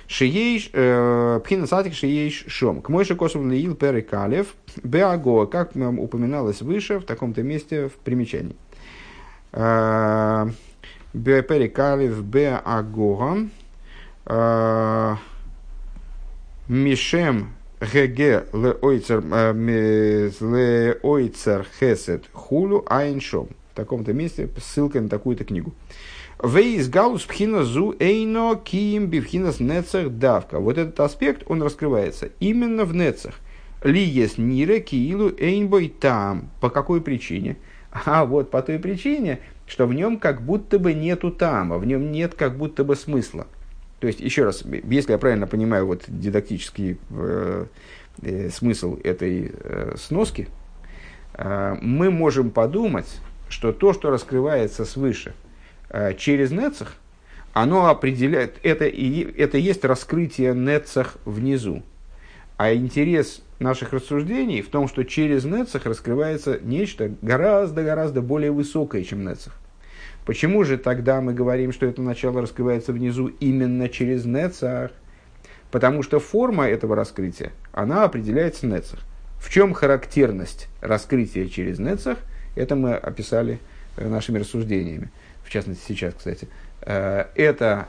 Шиейш, 0.07 0.71
э, 0.73 1.39
пхинас 1.43 1.71
атик 1.71 1.93
шиейш 1.93 2.45
шом. 2.47 2.81
К 2.81 2.89
мойше 2.89 3.15
косов 3.15 3.45
лиил 3.45 3.75
перекалев 3.75 4.55
беаго, 4.83 5.45
как 5.45 5.75
упоминалось 5.75 6.61
выше 6.61 6.99
в 6.99 7.03
таком-то 7.03 7.43
месте 7.43 7.87
в 7.87 7.93
примечании. 7.93 8.55
Э, 11.13 11.41
перекалев 11.41 12.23
беаго. 12.23 13.47
Мишем 16.67 17.53
ГГ 17.79 18.49
леойцер 18.53 19.21
хесед 21.79 22.25
хулу 22.33 22.83
айншом. 22.89 23.47
В 23.71 23.75
таком-то 23.75 24.11
месте 24.11 24.49
ссылка 24.57 24.99
на 24.99 25.07
такую-то 25.07 25.45
книгу. 25.45 25.73
Вейс 26.43 26.89
галус 26.89 27.23
пхина 27.23 27.63
зу 27.63 27.95
эйно 27.99 28.59
киим 28.63 29.07
бифхинас 29.07 29.59
нецах 29.59 30.09
давка. 30.09 30.59
Вот 30.59 30.77
этот 30.77 30.99
аспект, 30.99 31.43
он 31.47 31.63
раскрывается 31.63 32.29
именно 32.39 32.85
в 32.85 32.93
нецах. 32.93 33.35
Ли 33.83 34.03
есть 34.03 34.37
нире 34.37 34.81
киилу 34.81 35.31
эйнбой 35.37 35.87
там. 35.87 36.49
По 36.59 36.69
какой 36.69 37.01
причине? 37.01 37.57
А 37.91 38.25
вот 38.25 38.51
по 38.51 38.61
той 38.61 38.77
причине, 38.77 39.39
что 39.67 39.85
в 39.85 39.93
нем 39.93 40.17
как 40.17 40.41
будто 40.41 40.79
бы 40.79 40.93
нету 40.93 41.29
тама, 41.29 41.77
в 41.77 41.85
нем 41.85 42.11
нет 42.11 42.33
как 42.33 42.57
будто 42.57 42.83
бы 42.83 42.95
смысла. 42.95 43.47
То 43.99 44.07
есть, 44.07 44.19
еще 44.19 44.45
раз, 44.45 44.63
если 44.63 45.11
я 45.11 45.17
правильно 45.17 45.47
понимаю 45.47 45.87
вот 45.87 46.03
дидактический 46.07 46.97
э, 47.09 47.65
э, 48.21 48.49
смысл 48.49 48.97
этой 49.03 49.51
э, 49.53 49.95
сноски, 49.97 50.47
э, 51.33 51.75
мы 51.81 52.11
можем 52.11 52.51
подумать, 52.51 53.19
что 53.49 53.73
то, 53.73 53.93
что 53.93 54.09
раскрывается 54.09 54.85
свыше 54.85 55.33
э, 55.89 56.13
через 56.15 56.51
нецах, 56.51 56.95
оно 57.53 57.87
определяет, 57.87 58.59
это, 58.61 58.85
и, 58.85 59.21
это 59.35 59.57
есть 59.57 59.83
раскрытие 59.83 60.53
нецах 60.53 61.17
внизу. 61.25 61.81
А 62.55 62.73
интерес 62.73 63.41
наших 63.59 63.93
рассуждений 63.93 64.61
в 64.61 64.69
том, 64.69 64.87
что 64.87 65.03
через 65.03 65.45
нецах 65.45 65.85
раскрывается 65.85 66.59
нечто 66.61 67.11
гораздо-гораздо 67.21 68.21
более 68.21 68.51
высокое, 68.51 69.03
чем 69.03 69.25
нецах. 69.25 69.53
Почему 70.25 70.63
же 70.63 70.77
тогда 70.77 71.21
мы 71.21 71.33
говорим, 71.33 71.71
что 71.71 71.85
это 71.85 72.01
начало 72.01 72.41
раскрывается 72.41 72.91
внизу 72.91 73.27
именно 73.27 73.87
через 73.89 74.25
нецах? 74.25 74.91
Потому 75.71 76.03
что 76.03 76.19
форма 76.19 76.67
этого 76.67 76.95
раскрытия, 76.95 77.51
она 77.71 78.03
определяется 78.03 78.67
нецах. 78.67 78.99
В 79.39 79.49
чем 79.49 79.73
характерность 79.73 80.67
раскрытия 80.81 81.47
через 81.47 81.79
нецах, 81.79 82.17
это 82.55 82.75
мы 82.75 82.95
описали 82.95 83.59
э, 83.95 84.07
нашими 84.07 84.39
рассуждениями. 84.39 85.11
В 85.43 85.49
частности, 85.49 85.83
сейчас, 85.87 86.13
кстати. 86.13 86.47
Э, 86.81 87.25
это 87.35 87.87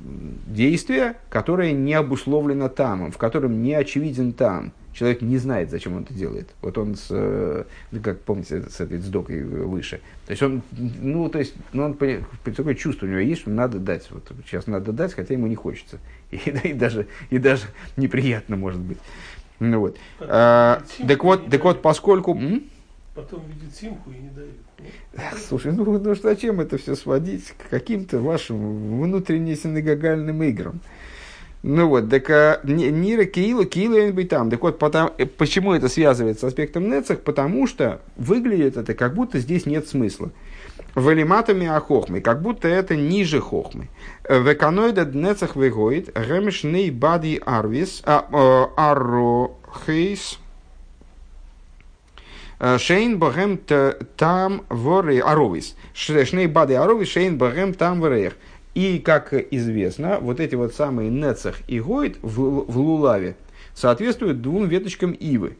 действие, 0.00 1.16
которое 1.28 1.72
не 1.72 1.94
обусловлено 1.94 2.68
тамом, 2.68 3.10
в 3.10 3.18
котором 3.18 3.62
не 3.62 3.74
очевиден 3.74 4.32
там. 4.32 4.72
Человек 4.92 5.22
не 5.22 5.38
знает, 5.38 5.70
зачем 5.70 5.96
он 5.96 6.02
это 6.02 6.14
делает. 6.14 6.48
Вот 6.60 6.76
он, 6.76 6.96
с, 6.96 7.06
э, 7.10 7.64
ну, 7.92 8.00
как 8.00 8.20
помните, 8.20 8.64
с 8.68 8.80
этой 8.80 8.98
сдокой 8.98 9.44
выше. 9.44 10.00
То 10.26 10.32
есть 10.32 10.42
он, 10.42 10.62
ну, 10.72 11.28
то 11.28 11.38
есть, 11.38 11.54
ну, 11.72 11.84
он, 11.84 11.94
такое 11.94 12.74
чувство 12.74 13.06
у 13.06 13.08
него 13.08 13.20
есть, 13.20 13.42
что 13.42 13.50
надо 13.50 13.78
дать. 13.78 14.10
Вот 14.10 14.24
сейчас 14.44 14.66
надо 14.66 14.92
дать, 14.92 15.14
хотя 15.14 15.34
ему 15.34 15.46
не 15.46 15.54
хочется. 15.54 15.98
И, 16.30 16.36
и, 16.36 16.72
даже, 16.72 17.06
и 17.30 17.38
даже 17.38 17.66
неприятно 17.96 18.56
может 18.56 18.80
быть. 18.80 18.98
Ну, 19.60 19.80
вот. 19.80 19.96
А, 20.20 20.82
так 21.06 21.24
вот, 21.24 21.48
так 21.48 21.64
вот, 21.64 21.80
поскольку... 21.82 22.34
М? 22.34 22.64
Потом 23.18 23.42
видит 23.48 23.74
симку 23.74 24.12
и 24.12 24.18
не 24.18 24.28
дают. 24.28 24.54
Слушай, 25.48 25.72
ну, 25.72 25.84
ну 25.98 26.14
зачем 26.14 26.60
это 26.60 26.78
все 26.78 26.94
сводить 26.94 27.52
к 27.58 27.68
каким-то 27.68 28.20
вашим 28.20 29.02
внутренним 29.02 29.56
синагогальным 29.56 30.40
играм? 30.44 30.78
Ну 31.64 31.88
вот, 31.88 32.08
так 32.08 32.30
а, 32.30 32.60
Нира 32.62 33.24
Киилу, 33.24 33.64
Киилу 33.64 34.12
быть 34.12 34.28
там. 34.28 34.50
Так 34.50 34.62
вот, 34.62 34.78
потому, 34.78 35.10
э, 35.18 35.26
почему 35.26 35.74
это 35.74 35.88
связывается 35.88 36.46
с 36.46 36.48
аспектом 36.50 36.88
Нецах? 36.88 37.22
Потому 37.22 37.66
что 37.66 38.00
выглядит 38.16 38.76
это, 38.76 38.94
как 38.94 39.14
будто 39.14 39.40
здесь 39.40 39.66
нет 39.66 39.88
смысла. 39.88 40.30
Валиматами 40.94 41.66
ахохмы, 41.66 42.20
как 42.20 42.40
будто 42.40 42.68
это 42.68 42.94
ниже 42.94 43.40
хохмы. 43.40 43.88
Веканоида 44.28 45.06
Нецах 45.06 45.56
вегоид, 45.56 46.16
ремешней 46.16 46.92
бади 46.92 47.42
арвис, 47.44 48.00
а, 48.04 48.28
а, 48.30 48.92
аррохейс, 48.92 50.38
Шейн 52.60 53.18
богем 53.18 53.58
там 54.16 54.64
воры 54.68 55.20
аровис. 55.20 55.76
Шней 55.94 56.46
бады 56.46 56.74
аровис, 56.74 57.08
шейн 57.08 57.38
богем 57.38 57.72
там 57.72 58.00
ворех. 58.00 58.34
И, 58.74 58.98
как 58.98 59.32
известно, 59.32 60.18
вот 60.20 60.40
эти 60.40 60.54
вот 60.54 60.74
самые 60.74 61.10
нецах 61.10 61.56
и 61.68 61.80
гойд 61.80 62.18
в, 62.22 62.70
в 62.70 62.78
лулаве 62.78 63.36
соответствуют 63.74 64.42
двум 64.42 64.66
веточкам 64.68 65.12
ивы. 65.12 65.56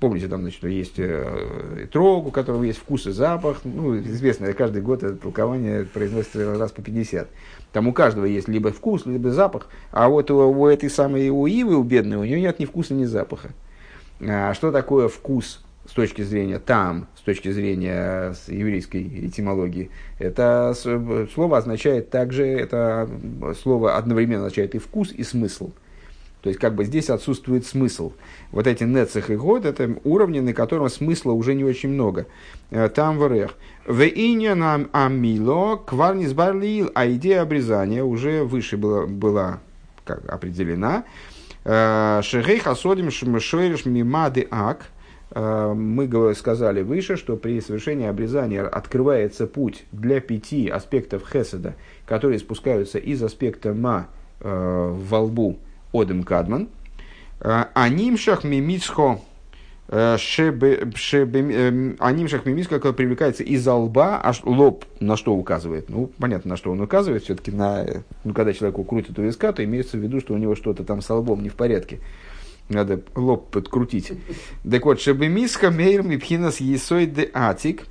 Помните, 0.00 0.28
там 0.28 0.42
значит, 0.42 0.62
есть 0.62 0.94
э, 0.98 1.88
трог, 1.92 2.26
у 2.26 2.30
которого 2.30 2.62
есть 2.62 2.78
вкус 2.78 3.06
и 3.08 3.10
запах. 3.10 3.60
Ну, 3.64 3.98
известно, 3.98 4.52
каждый 4.52 4.80
год 4.80 5.02
это 5.02 5.16
толкование 5.16 5.84
произносится 5.84 6.56
раз 6.56 6.70
по 6.70 6.82
50. 6.82 7.28
Там 7.72 7.88
у 7.88 7.92
каждого 7.92 8.24
есть 8.24 8.46
либо 8.46 8.70
вкус, 8.70 9.06
либо 9.06 9.32
запах. 9.32 9.68
А 9.90 10.08
вот 10.08 10.30
у, 10.30 10.36
у 10.36 10.66
этой 10.68 10.88
самой 10.88 11.30
у 11.30 11.46
ивы, 11.46 11.76
у 11.76 11.82
бедной, 11.82 12.16
у 12.16 12.24
нее 12.24 12.40
нет 12.40 12.60
ни 12.60 12.64
вкуса, 12.64 12.94
ни 12.94 13.04
запаха. 13.04 13.50
А 14.20 14.54
что 14.54 14.70
такое 14.70 15.08
вкус 15.08 15.64
с 15.88 15.92
точки 15.92 16.20
зрения 16.20 16.58
там, 16.58 17.08
с 17.16 17.22
точки 17.22 17.50
зрения 17.50 18.34
еврейской 18.46 19.26
этимологии, 19.26 19.90
это 20.18 20.74
слово 21.32 21.58
означает 21.58 22.10
также, 22.10 22.44
это 22.44 23.08
слово 23.62 23.96
одновременно 23.96 24.44
означает 24.44 24.74
и 24.74 24.78
вкус, 24.78 25.12
и 25.12 25.24
смысл. 25.24 25.70
То 26.42 26.50
есть, 26.50 26.60
как 26.60 26.74
бы 26.74 26.84
здесь 26.84 27.10
отсутствует 27.10 27.66
смысл. 27.66 28.12
Вот 28.52 28.68
эти 28.68 28.84
нецех 28.84 29.30
и 29.30 29.36
год– 29.36 29.64
это 29.66 29.96
уровни, 30.04 30.38
на 30.38 30.52
котором 30.52 30.88
смысла 30.88 31.32
уже 31.32 31.54
не 31.54 31.64
очень 31.64 31.88
много. 31.88 32.26
Э, 32.70 32.88
там 32.88 33.18
в 33.18 33.26
РФ. 33.26 33.56
В 33.86 34.02
ине 34.04 34.54
нам 34.54 34.88
амило 34.92 35.76
кварнис 35.76 36.34
барлиил, 36.34 36.92
а 36.94 37.08
идея 37.08 37.42
обрезания 37.42 38.04
уже 38.04 38.44
выше 38.44 38.76
была, 38.76 39.06
была 39.06 39.58
как, 40.04 40.28
определена. 40.32 41.04
Э, 41.64 42.20
Шехейх 42.22 42.68
асодим 42.68 43.10
шмешойриш 43.10 43.84
мимады 43.84 44.46
ак– 44.50 44.86
Э, 44.97 44.97
мы 45.34 46.34
сказали 46.34 46.82
выше, 46.82 47.16
что 47.16 47.36
при 47.36 47.60
совершении 47.60 48.06
обрезания 48.06 48.66
открывается 48.66 49.46
путь 49.46 49.84
для 49.92 50.20
пяти 50.20 50.68
аспектов 50.68 51.24
хеседа, 51.30 51.74
которые 52.06 52.38
спускаются 52.38 52.98
из 52.98 53.22
аспекта 53.22 53.74
ма 53.74 54.08
э, 54.40 54.48
во 54.48 55.20
лбу 55.20 55.58
одем 55.92 56.22
кадман. 56.22 56.68
Э, 57.40 57.64
анимшах 57.74 58.44
мимицхо 58.44 59.20
анимшах 59.90 62.44
мимицхо, 62.44 62.76
который 62.76 62.92
привлекается 62.92 63.42
из-за 63.42 63.72
лба, 63.72 64.20
аж 64.22 64.42
лоб 64.44 64.84
на 65.00 65.16
что 65.16 65.34
указывает? 65.34 65.88
Ну, 65.88 66.10
понятно, 66.18 66.50
на 66.50 66.56
что 66.58 66.70
он 66.70 66.82
указывает. 66.82 67.24
Все-таки 67.24 67.50
на, 67.50 67.86
ну, 68.22 68.34
когда 68.34 68.52
человеку 68.52 68.84
крутит 68.84 69.18
у 69.18 69.22
виска, 69.22 69.50
то 69.52 69.64
имеется 69.64 69.96
в 69.96 70.00
виду, 70.00 70.20
что 70.20 70.34
у 70.34 70.36
него 70.36 70.54
что-то 70.56 70.84
там 70.84 71.00
с 71.00 71.08
лбом 71.08 71.42
не 71.42 71.48
в 71.48 71.54
порядке. 71.54 72.00
Надо 72.68 73.00
лоб 73.14 73.50
подкрутить. 73.50 74.12
Так 74.70 74.84
вот, 74.84 75.00
шебемиска 75.00 75.70
мейр 75.70 76.02
мипхинас 76.02 76.60
есой 76.60 77.06
де 77.06 77.30
атик 77.32 77.86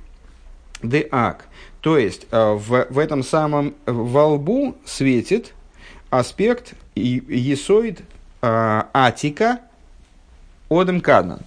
де 0.82 1.08
ак. 1.10 1.46
То 1.80 1.98
есть, 1.98 2.26
э, 2.30 2.52
в, 2.52 2.86
в 2.88 2.98
этом 2.98 3.22
самом 3.22 3.74
во 3.86 4.26
лбу 4.26 4.76
светит 4.84 5.54
аспект 6.10 6.74
есоид 6.94 8.00
э, 8.42 8.82
атика 8.92 9.60
одем 10.68 11.00
каднан. 11.00 11.40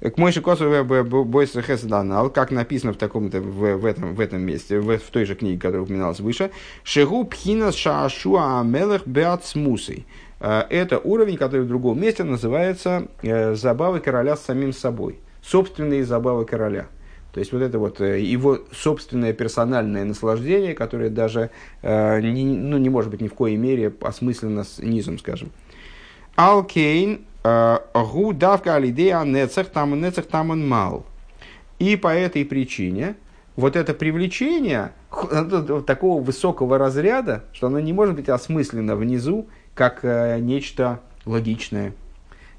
К 0.00 0.18
Мойши 0.18 0.40
Косове 0.40 0.82
Бойса 0.82 1.62
Хеседанал, 1.62 2.28
как 2.28 2.50
написано 2.50 2.92
в, 2.92 2.96
таком-то, 2.96 3.40
в, 3.40 3.76
в, 3.76 3.86
этом, 3.86 4.14
в 4.14 4.20
этом 4.20 4.40
месте, 4.42 4.80
в, 4.80 4.98
в 4.98 5.10
той 5.10 5.24
же 5.26 5.36
книге, 5.36 5.60
которая 5.60 5.82
упоминалась 5.82 6.18
выше, 6.18 6.50
Шегу 6.82 7.24
Пхинас 7.24 7.76
Шаашуа 7.76 8.60
Амелех. 8.60 9.02
Э, 9.06 9.40
это 10.48 10.98
уровень, 10.98 11.36
который 11.36 11.62
в 11.62 11.68
другом 11.68 12.00
месте 12.00 12.24
называется 12.24 13.06
э, 13.22 13.54
«Забавы 13.54 14.00
короля 14.00 14.36
с 14.36 14.44
самим 14.44 14.72
собой». 14.72 15.20
Собственные 15.42 16.04
забавы 16.04 16.44
короля. 16.44 16.86
То 17.32 17.40
есть 17.40 17.52
вот 17.52 17.62
это 17.62 17.78
вот 17.78 18.00
э, 18.00 18.20
его 18.20 18.58
собственное 18.72 19.32
персональное 19.32 20.04
наслаждение, 20.04 20.74
которое 20.74 21.10
даже 21.10 21.50
не, 21.82 22.44
ну, 22.44 22.78
не 22.78 22.88
может 22.90 23.10
быть 23.10 23.20
ни 23.20 23.28
в 23.28 23.34
коей 23.34 23.56
мере 23.56 23.92
осмысленно 24.00 24.64
с 24.64 24.78
низом, 24.78 25.18
скажем. 25.18 25.50
Алкейн 26.36 27.24
гу 27.44 28.32
давка 28.32 28.76
алидея 28.76 29.24
нецех 29.24 29.68
там 29.68 30.00
нецех 30.00 30.26
там 30.26 30.50
он 30.50 30.68
мал. 30.68 31.04
И 31.78 31.96
по 31.96 32.08
этой 32.08 32.44
причине 32.44 33.16
вот 33.56 33.76
это 33.76 33.94
привлечение 33.94 34.92
такого 35.86 36.22
высокого 36.22 36.78
разряда, 36.78 37.44
что 37.52 37.66
оно 37.66 37.80
не 37.80 37.92
может 37.92 38.14
быть 38.14 38.28
осмысленно 38.28 38.96
внизу, 38.96 39.48
как 39.74 40.00
э, 40.02 40.38
нечто 40.40 41.00
логичное, 41.24 41.94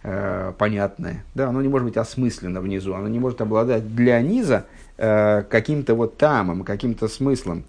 э, 0.04 0.54
понятное. 0.58 1.23
Да, 1.36 1.49
оно 1.49 1.62
не 1.62 1.67
может 1.67 1.88
быть 1.88 1.97
осмысленно 1.97 2.62
внизу, 2.62 2.93
оно 2.93 3.08
не 3.08 3.19
может 3.19 3.41
обладать 3.41 3.95
для 3.95 4.21
низа 4.21 4.65
э, 4.97 5.43
каким-то 5.43 5.95
вот 5.95 6.17
тамом, 6.17 6.63
каким-то 6.63 7.08
смыслом. 7.08 7.63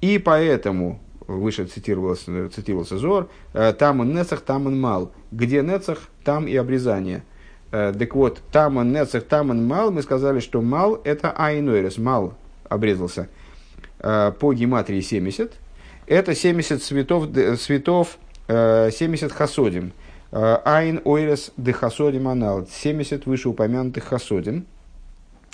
И 0.00 0.18
поэтому, 0.18 1.00
выше 1.26 1.66
цитировался, 1.66 2.48
цитировался 2.50 2.98
Зор, 2.98 3.28
там 3.78 4.00
он 4.00 4.14
нецах, 4.14 4.42
там 4.42 4.66
он 4.66 4.78
мал. 4.78 5.10
Где 5.32 5.62
нецах, 5.62 5.98
там 6.22 6.46
и 6.46 6.54
обрезание. 6.54 7.22
Так 7.70 8.14
вот, 8.14 8.42
там 8.52 8.76
он 8.76 8.92
нецах, 8.92 9.24
там 9.24 9.50
он 9.50 9.66
мал, 9.66 9.90
мы 9.90 10.02
сказали, 10.02 10.40
что 10.40 10.60
мал 10.60 11.00
это 11.02 11.32
айнойрес, 11.32 11.96
мал 11.96 12.34
обрезался 12.68 13.28
по 13.98 14.52
гематрии 14.52 15.00
70. 15.00 15.52
Это 16.06 16.34
70 16.34 16.82
цветов, 16.82 17.28
цветов 17.58 18.18
70 18.48 19.32
хасодим. 19.32 19.92
Айн 20.30 21.00
ойрес 21.04 21.52
де 21.56 21.72
хасодим 21.72 22.28
анал. 22.28 22.66
70 22.66 23.26
вышеупомянутых 23.26 24.04
хасодим. 24.04 24.66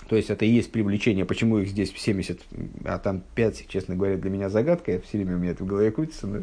То 0.09 0.17
есть 0.17 0.31
это 0.31 0.45
и 0.45 0.49
есть 0.49 0.73
привлечение. 0.73 1.25
Почему 1.25 1.59
их 1.59 1.69
здесь 1.69 1.93
70, 1.97 2.41
а 2.85 2.99
там 2.99 3.23
5, 3.35 3.67
честно 3.69 3.95
говоря, 3.95 4.17
для 4.17 4.31
меня 4.31 4.49
загадка. 4.51 5.01
Все 5.07 5.19
время 5.19 5.37
у 5.37 5.39
меня 5.39 5.53
это 5.53 5.65
в 5.65 5.67
голове 5.67 5.91
крутится. 5.91 6.27
Но 6.27 6.41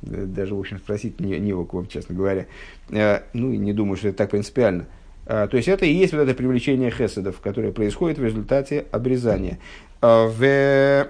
даже, 0.00 0.54
в 0.54 0.58
общем, 0.60 0.78
спросить 0.78 1.20
не, 1.20 1.38
не 1.38 1.52
у 1.52 1.64
кого, 1.64 1.84
честно 1.86 2.14
говоря. 2.14 2.46
Ну, 2.88 3.52
и 3.52 3.56
не 3.56 3.72
думаю, 3.72 3.96
что 3.96 4.08
это 4.08 4.18
так 4.18 4.30
принципиально. 4.30 4.86
То 5.26 5.50
есть 5.52 5.68
это 5.68 5.86
и 5.86 5.92
есть 5.92 6.12
вот 6.12 6.20
это 6.20 6.34
привлечение 6.34 6.90
хеседов, 6.90 7.40
которое 7.40 7.72
происходит 7.72 8.18
в 8.18 8.24
результате 8.24 8.86
обрезания. 8.92 9.58
В 10.00 11.08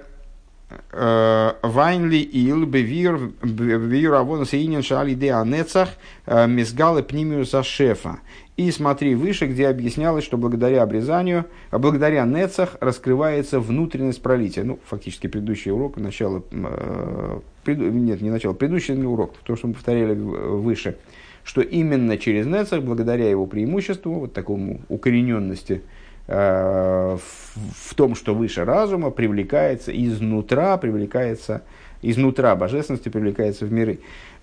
Вайнли 0.91 2.17
ил 2.17 2.65
бевир 2.65 4.13
авонус 4.13 4.53
инин 4.53 4.81
шали 4.81 5.13
де 5.13 5.31
анецах 5.31 5.89
мизгалы 6.25 7.03
пнимиуса 7.03 7.63
шефа. 7.63 8.19
И 8.57 8.71
смотри 8.71 9.15
выше, 9.15 9.47
где 9.47 9.67
объяснялось, 9.67 10.23
что 10.23 10.37
благодаря 10.37 10.83
обрезанию, 10.83 11.45
а 11.71 11.77
благодаря 11.77 12.23
нецах 12.23 12.77
раскрывается 12.79 13.59
внутренность 13.59 14.21
пролития. 14.21 14.63
Ну, 14.63 14.79
фактически 14.85 15.27
предыдущий 15.27 15.71
урок, 15.71 15.97
начало, 15.97 16.41
э, 16.51 17.39
нет, 17.67 18.21
не 18.21 18.29
начало, 18.29 18.53
предыдущий 18.53 18.95
урок, 19.03 19.33
то, 19.43 19.57
что 19.57 19.67
мы 19.67 19.73
повторяли 19.73 20.13
выше, 20.13 20.95
что 21.43 21.59
именно 21.59 22.17
через 22.17 22.45
нецах, 22.45 22.81
благодаря 22.81 23.29
его 23.29 23.45
преимуществу, 23.45 24.21
вот 24.21 24.31
такому 24.31 24.79
укорененности, 24.87 25.73
э, 25.73 25.94
в, 26.27 27.19
в 27.19 27.93
том, 27.95 28.15
что 28.15 28.33
выше 28.33 28.65
разума, 28.65 29.11
привлекается 29.11 29.91
изнутра, 29.91 30.77
привлекается 30.77 31.61
изнутра 32.01 32.55
божественности, 32.55 33.09
привлекается 33.09 33.65
в 33.65 33.71
миры. 33.71 33.99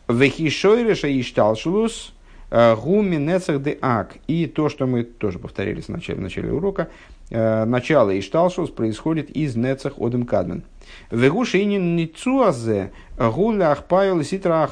Вехишойреша 0.09 1.09
и 1.09 1.23
шталшулус– 1.23 2.12
Э, 2.55 2.77
Гуми 2.77 3.16
нецах 3.16 3.62
де 3.62 3.79
ак. 3.81 4.16
И 4.27 4.47
то, 4.47 4.68
что 4.68 4.87
мы 4.87 5.05
тоже 5.05 5.38
повторили 5.38 5.81
в 5.81 5.88
начале, 5.88 6.18
в 6.18 6.21
начале 6.21 6.53
урока, 6.53 6.88
э, 7.31 7.64
начало 7.64 8.18
Ишталшус 8.18 8.68
происходит 8.68 9.31
из 9.31 9.57
нецах 9.57 9.95
одем 9.99 10.27
кадмен. 10.27 10.62
Вегушинин 11.11 11.97
ницуазе 11.97 12.92
гуля 13.16 13.73
ахпайл 13.73 14.23
ситра. 14.23 14.68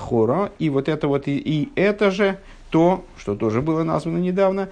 И 0.59 0.69
вот 0.69 0.91
это 0.91 1.09
вот 1.09 1.27
и, 1.27 1.39
и 1.39 1.73
это 1.75 2.11
же 2.11 2.39
то, 2.69 3.03
что 3.17 3.35
тоже 3.35 3.63
было 3.63 3.83
названо 3.83 4.19
недавно 4.19 4.69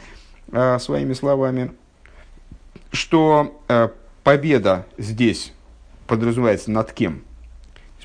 э, 0.52 0.78
своими 0.78 1.14
словами, 1.14 1.70
что 2.92 3.60
победа 4.24 4.86
здесь 4.96 5.52
подразумевается 6.06 6.70
над 6.70 6.92
кем? 6.92 7.22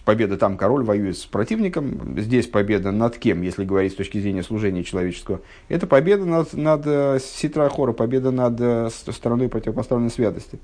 победа 0.04 0.38
там 0.38 0.58
король 0.58 0.84
воюет 0.84 1.18
с 1.18 1.26
противником, 1.26 2.18
здесь 2.18 2.48
победа 2.48 2.92
над 2.92 3.18
кем, 3.18 3.42
если 3.42 3.64
говорить 3.64 3.94
с 3.94 3.96
точки 3.96 4.20
зрения 4.20 4.44
служения 4.44 4.84
человеческого, 4.84 5.42
это 5.70 5.88
победа 5.88 6.26
над, 6.26 6.54
над 6.54 6.82
э, 6.86 7.20
Ситрахора, 7.22 7.94
победа 7.94 8.32
над 8.32 8.60
э, 8.60 8.90
стороной 8.90 9.50
противопоставленной 9.50 10.12
святости. 10.12 10.60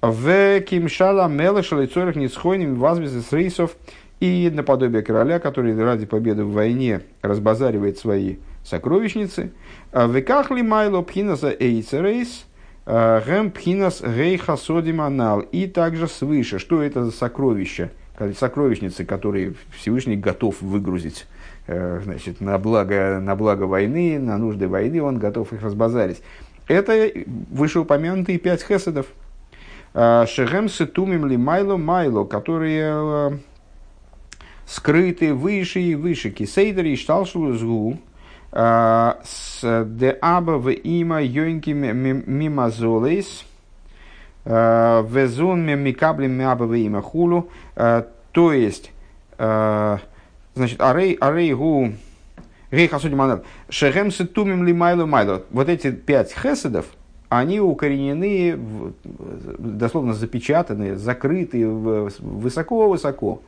В 0.00 0.60
Кимшала 0.60 1.28
Мелеша 1.28 1.80
лицорих 1.80 2.16
нисхойним 2.16 2.76
вазбез 2.76 3.32
рейсов 3.32 3.76
и 4.20 4.50
наподобие 4.52 5.02
короля, 5.02 5.38
который 5.38 5.78
ради 5.82 6.06
победы 6.06 6.44
в 6.44 6.52
войне 6.52 7.02
разбазаривает 7.22 7.98
свои 7.98 8.36
сокровищницы. 8.64 9.52
В 9.92 10.20
Кахли 10.22 10.62
Майло 10.62 11.02
Пхинаса 11.02 11.54
Эйцерейс, 11.58 12.46
Гэм 12.86 13.50
Пхинас 13.50 14.00
Гейха 14.00 14.56
Содиманал. 14.56 15.40
И 15.40 15.66
также 15.66 16.06
свыше, 16.06 16.58
что 16.58 16.82
это 16.82 17.04
за 17.04 17.10
сокровища? 17.10 17.90
сокровищницы, 18.38 19.04
которые 19.04 19.54
Всевышний 19.76 20.16
готов 20.16 20.62
выгрузить 20.62 21.26
э, 21.66 22.00
значит, 22.02 22.40
на, 22.40 22.58
благо, 22.58 23.20
на 23.20 23.36
благо 23.36 23.64
войны, 23.64 24.18
на 24.18 24.38
нужды 24.38 24.68
войны, 24.68 25.02
он 25.02 25.18
готов 25.18 25.52
их 25.52 25.62
разбазарить. 25.62 26.22
Это 26.68 27.10
вышеупомянутые 27.50 28.38
пять 28.38 28.62
хеседов. 28.62 29.06
А, 29.94 30.26
Шехем 30.26 30.68
сетумим 30.68 31.26
ли 31.26 31.36
майло 31.36 31.76
майло, 31.76 32.24
которые 32.24 32.92
э, 32.92 33.30
скрыты 34.66 35.32
выше 35.32 35.80
и 35.80 35.94
выше. 35.94 36.30
Кисейдер 36.30 36.86
и 36.86 36.96
шталшулу 36.96 37.52
згу. 37.52 37.98
А, 38.58 39.18
с 39.22 39.84
де 39.84 40.18
аба 40.22 40.56
в 40.56 40.72
има 40.72 41.20
йонки 41.20 41.74
мимазолейс. 41.74 43.44
Э, 44.46 45.04
Везун 45.06 45.66
микаблем 45.66 46.32
мябавы 46.32 46.78
имя 46.80 47.02
хулу. 47.02 47.50
Э, 47.74 48.04
то 48.32 48.52
есть, 48.54 48.92
значит, 49.38 50.80
арей, 50.80 51.14
арей 51.20 51.52
гу, 51.52 51.92
шехем 52.70 54.10
сетумим 54.10 54.64
ли 54.64 54.72
майло 54.72 55.04
майло. 55.04 55.42
Вот 55.50 55.68
эти 55.68 55.90
пять 55.90 56.32
хеседов, 56.32 56.86
они 57.28 57.60
укоренены, 57.60 58.58
дословно 59.58 60.14
запечатаны, 60.14 60.96
закрыты 60.96 61.66
высоко-высоко. 61.68 63.42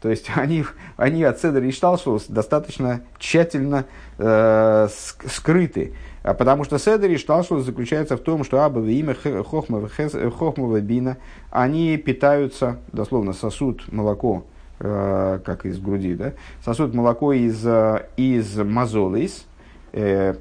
То 0.00 0.10
есть 0.10 0.30
они, 0.36 0.64
они 0.96 1.24
от 1.24 1.40
Седра 1.40 1.64
и 1.64 1.70
Шталшус 1.70 2.26
достаточно 2.28 3.02
тщательно 3.18 3.86
э, 4.18 4.88
скрыты. 5.26 5.94
А 6.24 6.32
потому 6.32 6.64
что 6.64 6.78
Седер 6.78 7.10
и 7.10 7.18
Шталшус 7.18 7.66
заключается 7.66 8.16
в 8.16 8.20
том, 8.20 8.44
что 8.44 8.62
Аба 8.62 8.80
и 8.80 8.98
имя 8.98 9.14
Хохмова 9.14 10.80
Бина, 10.80 11.18
они 11.50 11.98
питаются, 11.98 12.78
дословно 12.92 13.34
сосуд 13.34 13.92
молоко, 13.92 14.46
э, 14.80 15.40
как 15.44 15.66
из 15.66 15.78
груди, 15.78 16.14
да? 16.14 16.32
сосуд 16.64 16.94
молоко 16.94 17.34
из, 17.34 17.64
э, 17.66 18.06
из 18.16 18.56
мазолис, 18.56 19.44
э, 19.92 20.36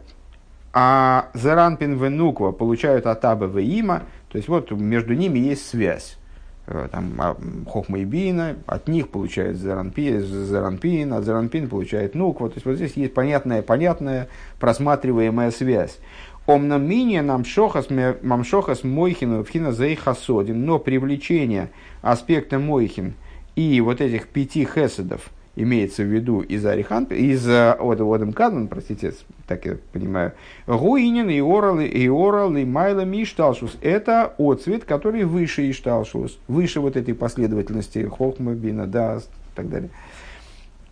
а 0.72 1.28
Заранпин 1.34 2.02
Венуква 2.02 2.54
получают 2.54 3.06
от 3.06 3.26
Аба 3.26 3.48
Има, 3.60 4.04
то 4.30 4.38
есть 4.38 4.48
вот 4.48 4.72
между 4.72 5.14
ними 5.14 5.38
есть 5.38 5.68
связь. 5.68 6.18
Э, 6.66 6.88
там, 6.90 7.14
а, 7.18 7.36
Хохма 7.68 8.00
и 8.00 8.06
Бина, 8.06 8.56
от 8.68 8.88
них 8.88 9.10
получает 9.10 9.58
Заранпин, 9.58 10.24
Заранпин, 10.24 11.12
от 11.12 11.26
Заранпин 11.26 11.68
получает 11.68 12.16
Нуква. 12.16 12.48
То 12.48 12.56
есть 12.56 12.66
вот 12.66 12.76
здесь 12.76 12.94
есть 12.94 13.14
понятная, 13.14 13.62
понятная 13.62 14.30
просматриваемая 14.60 15.52
связь. 15.52 16.00
Омна 16.46 16.78
мини 16.78 17.20
нам 17.20 17.44
шохас 17.46 17.88
мамшохас 17.90 18.84
мойхин 18.84 19.44
вхина 19.44 19.72
зейхасодин, 19.72 20.66
но 20.66 20.80
привлечение 20.80 21.70
аспекта 22.02 22.60
мойхин 22.60 23.14
и 23.56 23.80
вот 23.82 24.02
этих 24.02 24.28
пяти 24.28 24.66
хеседов– 24.66 25.30
имеется 25.56 26.04
в 26.04 26.08
виду 26.08 26.42
из 26.42 26.66
Арихан, 26.66 27.06
из 27.06 27.48
Одем 27.48 28.34
Кадман, 28.34 28.68
простите, 28.68 29.14
так 29.48 29.66
я 29.66 29.78
понимаю, 29.92 30.34
Гуинин 30.68 31.30
и 31.30 31.40
Орал, 31.40 31.80
и 31.80 32.08
Орал, 32.08 32.56
и 32.56 32.66
Майла 32.66 33.04
Ишталшус. 33.04 33.78
Это 33.82 34.34
отцвет, 34.38 34.84
который 34.86 35.26
выше 35.26 35.70
Ишталшус, 35.70 36.40
выше 36.48 36.80
вот 36.80 36.96
этой 36.98 37.14
последовательности 37.14 38.08
Хохма, 38.08 38.54
Бина, 38.54 38.88
Да, 38.88 39.18
и 39.18 39.56
так 39.56 39.70
далее. 39.70 39.90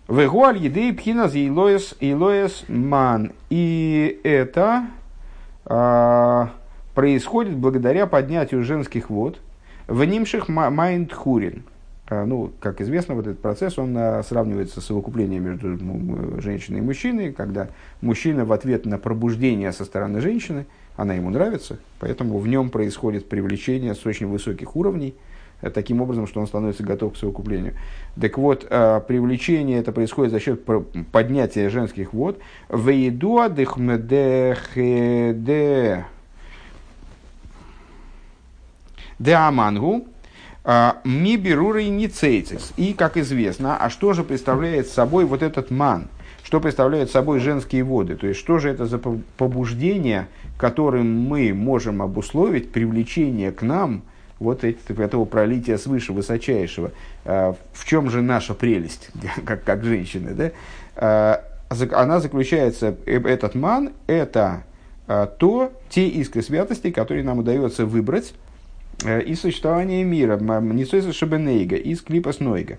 Вегуаль 0.08 0.58
едей 0.58 0.94
пхиназ 0.94 1.36
и 1.36 1.48
илоес 1.48 2.66
ман. 2.68 3.32
И 3.50 4.20
это 4.24 4.88
а, 5.66 6.52
происходит 6.94 7.56
благодаря 7.56 8.08
поднятию 8.08 8.64
женских 8.64 9.10
вод 9.10 9.40
в 9.88 10.04
нимших 10.04 10.50
майнд 10.50 11.14
хурин 11.14 11.64
ну, 12.12 12.52
как 12.60 12.82
известно, 12.82 13.16
вот 13.16 13.28
этот 13.28 13.40
процесс, 13.40 13.80
он 13.80 13.96
а, 13.98 14.22
сравнивается 14.24 14.82
с 14.82 14.86
совокуплением 14.86 15.44
между 15.44 16.42
женщиной 16.42 16.80
и 16.80 16.82
мужчиной, 16.82 17.32
когда 17.32 17.70
мужчина 18.02 18.44
в 18.44 18.52
ответ 18.52 18.86
на 18.86 18.98
пробуждение 18.98 19.72
со 19.72 19.86
стороны 19.86 20.20
женщины, 20.20 20.66
она 20.98 21.14
ему 21.14 21.30
нравится, 21.30 21.80
поэтому 22.00 22.40
в 22.40 22.48
нем 22.48 22.70
происходит 22.70 23.30
привлечение 23.30 23.96
с 23.96 24.06
очень 24.06 24.28
высоких 24.28 24.76
уровней, 24.76 25.16
э, 25.62 25.70
таким 25.70 26.02
образом, 26.02 26.28
что 26.28 26.42
он 26.42 26.48
становится 26.48 26.84
готов 26.84 27.14
к 27.14 27.18
совокуплению. 27.18 27.76
Так 28.20 28.38
вот, 28.38 28.68
а, 28.70 29.00
привлечение 29.00 29.80
это 29.80 29.94
происходит 29.94 30.34
за 30.34 30.40
счет 30.40 30.66
поднятия 31.12 31.70
женских 31.70 32.14
вод. 32.14 32.40
Вейдуа 32.70 33.50
дехмедехеде 33.50 36.06
де 39.22 39.34
амангу, 39.34 40.02
а, 40.02 40.04
ми 40.64 41.38
беруры 41.38 41.86
не 41.90 42.08
цейцис. 42.08 42.74
И, 42.78 42.94
как 42.94 43.18
известно, 43.18 43.78
а 43.78 43.90
что 43.90 44.14
же 44.14 44.24
представляет 44.24 44.88
собой 44.88 45.26
вот 45.26 45.42
этот 45.42 45.72
ман? 45.72 46.08
Что 46.44 46.60
представляет 46.60 47.10
собой 47.10 47.40
женские 47.40 47.84
воды? 47.84 48.16
То 48.16 48.28
есть, 48.28 48.40
что 48.40 48.60
же 48.60 48.70
это 48.70 48.86
за 48.86 49.00
побуждение, 49.00 50.28
которым 50.58 51.20
мы 51.22 51.54
можем 51.54 52.02
обусловить 52.02 52.72
привлечение 52.72 53.52
к 53.52 53.62
нам 53.64 54.04
вот 54.40 54.64
этого 54.64 55.26
пролития 55.26 55.78
свыше 55.78 56.14
высочайшего? 56.14 56.92
А, 57.26 57.56
в 57.74 57.86
чем 57.86 58.10
же 58.10 58.22
наша 58.22 58.54
прелесть, 58.54 59.10
как, 59.46 59.64
как 59.64 59.84
женщины? 59.84 60.34
Да? 60.34 60.52
А, 60.96 61.44
она 61.94 62.20
заключается, 62.20 62.96
э, 63.06 63.20
этот 63.20 63.56
ман, 63.56 63.94
это 64.08 64.64
то, 65.40 65.74
те 65.90 66.08
искры 66.08 66.42
святости, 66.42 66.90
которые 66.90 67.24
нам 67.24 67.40
удается 67.40 67.86
выбрать 67.86 68.34
Э, 69.04 69.22
и 69.22 69.36
существование 69.36 70.04
мира, 70.04 70.38
Ницойса 70.38 71.14
Шабенейга, 71.14 71.76
из 71.76 72.02
клипа 72.02 72.34
Снойга. 72.34 72.78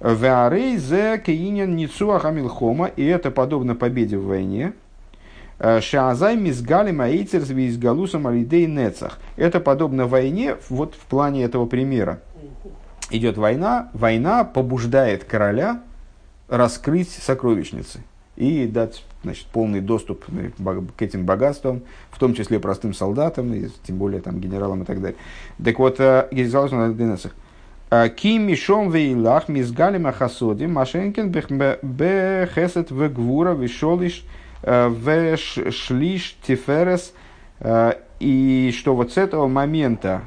Веарей 0.00 0.76
зе 0.76 1.20
кейнин 1.24 1.74
ницуа 1.74 2.20
хамилхома, 2.20 2.86
и 2.86 3.04
это 3.04 3.30
подобно 3.30 3.74
победе 3.74 4.16
в 4.16 4.26
войне. 4.26 4.72
Э, 5.58 5.80
Шаазай 5.80 6.36
мизгали 6.36 6.92
маэйцерс 6.92 7.48
визгалусом 7.48 8.26
алидей 8.26 8.66
нецах. 8.66 9.18
Это 9.36 9.58
подобно 9.58 10.06
войне, 10.06 10.56
вот 10.68 10.94
в 10.94 11.04
плане 11.06 11.44
этого 11.44 11.66
примера. 11.66 12.20
Идет 13.10 13.38
война, 13.38 13.90
война 13.92 14.44
побуждает 14.44 15.24
короля 15.24 15.82
раскрыть 16.48 17.10
сокровищницы 17.10 18.00
и 18.38 18.66
дать 18.68 19.02
значит, 19.24 19.46
полный 19.46 19.80
доступ 19.80 20.24
к 20.96 21.02
этим 21.02 21.24
богатствам, 21.26 21.82
в 22.12 22.18
том 22.20 22.34
числе 22.34 22.60
простым 22.60 22.94
солдатам, 22.94 23.52
и 23.52 23.68
тем 23.84 23.96
более 23.98 24.20
там, 24.20 24.38
генералам 24.38 24.82
и 24.82 24.84
так 24.84 25.00
далее. 25.00 25.18
Так 25.62 25.78
вот, 25.80 25.98
э, 25.98 26.28
Ки 28.16 28.38
мишом 28.38 28.90
вейлах 28.90 29.48
мизгалим 29.48 30.06
ахасодим 30.06 30.74
машенкин 30.74 31.30
бехесет 31.30 32.90
вегвура 32.90 33.54
вишолиш 33.54 34.24
вешлиш 34.62 36.36
тиферес. 36.46 37.12
И 38.20 38.74
что 38.76 38.94
вот 38.94 39.12
с 39.12 39.16
этого 39.16 39.48
момента 39.48 40.22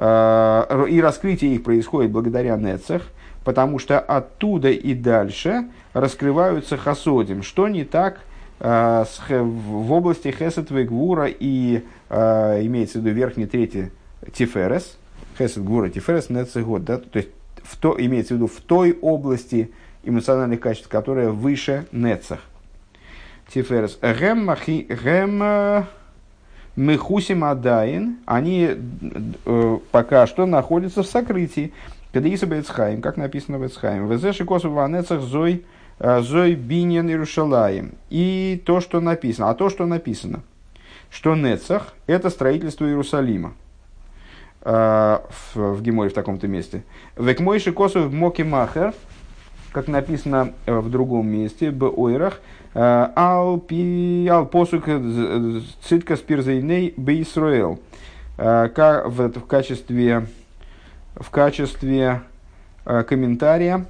и 0.00 1.00
раскрытие 1.02 1.56
их 1.56 1.64
происходит 1.64 2.10
благодаря 2.10 2.56
Нецех, 2.56 3.02
потому 3.44 3.78
что 3.78 4.00
оттуда 4.00 4.70
и 4.70 4.94
дальше 4.94 5.66
раскрываются 5.96 6.76
хасодим. 6.76 7.42
Что 7.42 7.68
не 7.68 7.84
так 7.84 8.20
в 8.58 9.92
области 9.92 10.28
Хесет 10.28 10.70
Вегвура 10.70 11.26
и 11.26 11.82
имеется 12.10 12.98
в 12.98 13.02
виду 13.02 13.14
верхний 13.14 13.46
третий 13.46 13.90
Тиферес, 14.32 14.98
Хесед 15.38 15.64
Гвура 15.64 15.88
Тиферес 15.88 16.30
Нецегод, 16.30 16.84
да, 16.84 16.98
то 16.98 17.18
есть 17.18 17.30
в 17.62 17.76
то, 17.78 17.96
имеется 17.98 18.34
в 18.34 18.36
виду 18.36 18.46
в 18.46 18.60
той 18.60 18.98
области 19.00 19.70
эмоциональных 20.04 20.60
качеств, 20.60 20.88
которая 20.88 21.30
выше 21.30 21.86
Нецах. 21.92 22.40
Тиферес. 23.52 23.98
Гем 24.02 24.44
махи, 24.44 24.86
гем 24.88 25.86
мехусим 26.76 27.44
адаин, 27.44 28.18
они 28.26 28.70
э, 29.46 29.78
пока 29.90 30.26
что 30.26 30.44
находятся 30.46 31.02
в 31.02 31.06
сокрытии. 31.06 31.72
Когда 32.12 32.28
Иса 32.28 32.46
Бецхайм, 32.46 33.00
как 33.00 33.16
написано 33.16 33.58
в 33.58 33.66
Эцхайм, 33.66 34.08
Везеши 34.08 34.44
косу 34.44 34.70
в 34.70 34.78
Анецах 34.78 35.20
зой, 35.20 35.64
э, 35.64 35.75
зой 35.98 36.54
биньян 36.54 37.08
Иерушалаем. 37.08 37.92
И 38.10 38.62
то, 38.64 38.80
что 38.80 39.00
написано. 39.00 39.50
А 39.50 39.54
то, 39.54 39.70
что 39.70 39.86
написано, 39.86 40.42
что 41.10 41.34
Нецах– 41.34 41.94
это 42.06 42.30
строительство 42.30 42.86
Иерусалима. 42.86 43.54
Э, 44.68 45.20
в, 45.54 45.74
в 45.74 45.82
Геморе 45.82 46.10
в 46.10 46.12
таком-то 46.12 46.48
месте. 46.48 46.82
Векмойши 47.16 47.70
косу 47.70 48.02
в 48.02 48.12
Моки 48.12 48.44
как 49.70 49.86
написано 49.86 50.54
э, 50.66 50.76
в 50.76 50.90
другом 50.90 51.28
месте, 51.28 51.70
в 51.70 51.84
Ойрах, 51.96 52.40
э, 52.74 53.08
ал, 53.14 53.60
пи, 53.60 54.26
ал 54.26 54.44
посук 54.44 54.86
цитка 55.84 56.16
спирзейней 56.16 56.94
бе 56.96 57.22
Исруэл. 57.22 57.78
В, 58.36 59.30
в 59.36 59.46
качестве, 59.46 60.26
в 61.14 61.30
качестве 61.30 62.22
комментария 62.84 63.86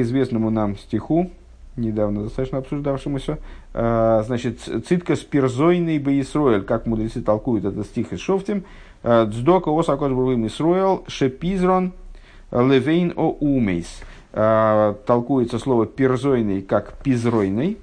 известному 0.00 0.50
нам 0.50 0.76
стиху, 0.76 1.30
недавно 1.76 2.24
достаточно 2.24 2.58
обсуждавшемуся, 2.58 3.38
значит, 3.72 4.60
цитка 4.86 5.16
спирзойный 5.16 5.98
бе 5.98 6.20
Исруэль, 6.20 6.62
как 6.62 6.86
мудрецы 6.86 7.22
толкуют 7.22 7.64
этот 7.64 7.86
стих 7.86 8.12
из 8.12 8.20
Шофтим, 8.20 8.64
Дздока 9.04 9.70
осакош 9.70 10.12
бурвим 10.12 10.46
Исруэл 10.46 11.04
шепизрон 11.06 11.92
левейн 12.50 13.12
о 13.16 13.30
умейс. 13.30 14.00
Толкуется 14.32 15.58
слово 15.58 15.86
пирзойный 15.86 16.62
как 16.62 16.98
пизройный. 17.02 17.78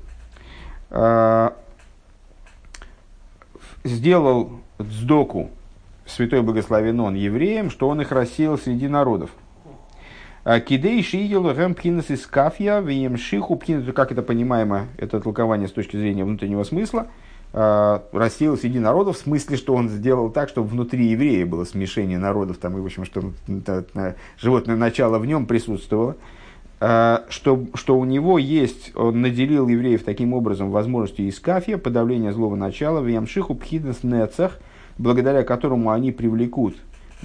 Сделал 3.83 4.51
дздоку 4.79 5.49
святой 6.05 6.41
благословен 6.41 6.99
он 6.99 7.15
евреям, 7.15 7.69
что 7.69 7.87
он 7.87 8.01
их 8.01 8.11
рассеял 8.11 8.57
среди 8.57 8.87
народов. 8.87 9.29
Кидей 10.67 11.01
шиел 11.01 11.43
гэм 11.53 11.73
пхинас 11.73 12.09
из 12.09 12.25
кафья, 12.27 12.79
вием 12.79 13.17
шиху. 13.17 13.59
Как 13.95 14.11
это 14.11 14.21
понимаемо, 14.21 14.87
это 14.97 15.19
толкование 15.19 15.67
с 15.67 15.71
точки 15.71 15.97
зрения 15.97 16.23
внутреннего 16.23 16.63
смысла– 16.63 17.07
э, 17.55 17.99
рассеял 18.11 18.57
среди 18.57 18.79
народов, 18.79 19.17
в 19.17 19.19
смысле, 19.19 19.57
что 19.57 19.73
он 19.73 19.89
сделал 19.89 20.29
так, 20.29 20.49
чтобы 20.49 20.67
внутри 20.67 21.07
еврея 21.07 21.45
было 21.45 21.63
смешение 21.63 22.19
народов, 22.19 22.57
там, 22.57 22.77
и, 22.77 22.81
в 22.81 22.85
общем, 22.85 23.05
что 23.05 23.31
животное 24.37 24.75
начало 24.75 25.17
в 25.19 25.25
нем 25.25 25.45
присутствовало, 25.45 26.17
э, 26.81 27.19
что, 27.29 27.65
что 27.73 27.97
у 27.97 28.03
него 28.03 28.37
есть, 28.37 28.91
он 28.95 29.21
наделил 29.21 29.67
евреев 29.67 30.03
таким 30.03 30.33
образом 30.33 30.69
возможностью 30.69 31.27
искафия, 31.29 31.77
подавления 31.77 32.33
злого 32.33 32.55
начала, 32.55 32.99
в 32.99 33.07
ямшиху 33.07 33.55
пхиднес 33.55 34.03
нецах, 34.03 34.59
благодаря 34.97 35.43
которому 35.43 35.91
они 35.91 36.11
привлекут 36.11 36.75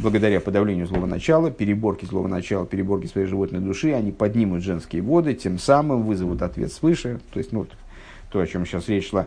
благодаря 0.02 0.40
подавлению 0.40 0.86
злого 0.86 1.06
начала, 1.06 1.50
переборке 1.50 2.06
злого 2.06 2.28
начала, 2.28 2.66
переборке 2.66 3.08
своей 3.08 3.26
животной 3.26 3.60
души, 3.60 3.92
они 3.92 4.12
поднимут 4.12 4.62
женские 4.62 5.02
воды, 5.02 5.34
тем 5.34 5.58
самым 5.58 6.02
вызовут 6.02 6.42
ответ 6.42 6.72
свыше. 6.72 7.20
То 7.32 7.38
есть, 7.38 7.52
ну, 7.52 7.66
то, 8.30 8.40
о 8.40 8.46
чем 8.46 8.66
сейчас 8.66 8.88
речь 8.88 9.10
шла, 9.10 9.26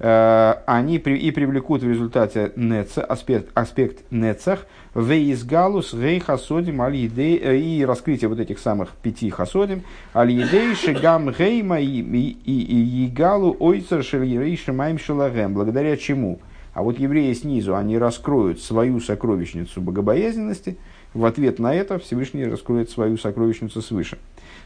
Э, 0.00 0.54
они 0.66 0.96
и 0.96 1.30
привлекут 1.32 1.82
в 1.82 1.88
результате 1.88 2.52
неца, 2.54 3.02
аспект, 3.02 3.50
аспект 3.54 4.04
нецах, 4.12 4.66
вейсгалус, 4.94 5.92
гей 5.92 6.20
хасодим, 6.20 6.80
э, 6.82 7.56
и 7.56 7.84
раскрытие 7.84 8.28
вот 8.28 8.38
этих 8.38 8.60
самых 8.60 8.90
пяти 9.02 9.28
хасодим, 9.30 9.82
аль 10.14 10.30
едей 10.30 10.76
шигам 10.76 11.32
гейма 11.32 11.80
и 11.80 12.52
егалу 12.52 13.56
ойцер 13.58 14.04
шельерей 14.04 14.56
шимаем 14.56 15.00
шелагем, 15.00 15.54
благодаря 15.54 15.96
чему? 15.96 16.38
А 16.78 16.82
вот 16.82 17.00
евреи 17.00 17.32
снизу, 17.32 17.74
они 17.74 17.98
раскроют 17.98 18.60
свою 18.60 19.00
сокровищницу 19.00 19.80
богобоязненности, 19.80 20.76
в 21.12 21.24
ответ 21.24 21.58
на 21.58 21.74
это 21.74 21.98
Всевышний 21.98 22.44
раскроет 22.44 22.88
свою 22.88 23.16
сокровищницу 23.18 23.82
свыше. 23.82 24.16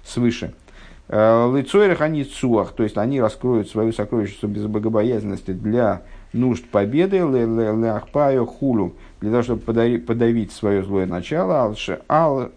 свыше. 0.04 0.52
Лицойрах 1.08 2.02
они 2.02 2.24
цуах, 2.24 2.72
то 2.72 2.82
есть 2.82 2.98
они 2.98 3.18
раскроют 3.18 3.70
свою 3.70 3.94
сокровищницу 3.94 4.46
без 4.46 4.66
богобоязненности 4.66 5.52
для 5.52 6.02
нужд 6.34 6.66
победы, 6.66 7.16
леахпаю 7.16 8.44
хулу, 8.44 8.92
для 9.22 9.30
того, 9.30 9.42
чтобы 9.42 9.98
подавить 10.00 10.52
свое 10.52 10.84
злое 10.84 11.06
начало, 11.06 11.74
ал 12.10 12.50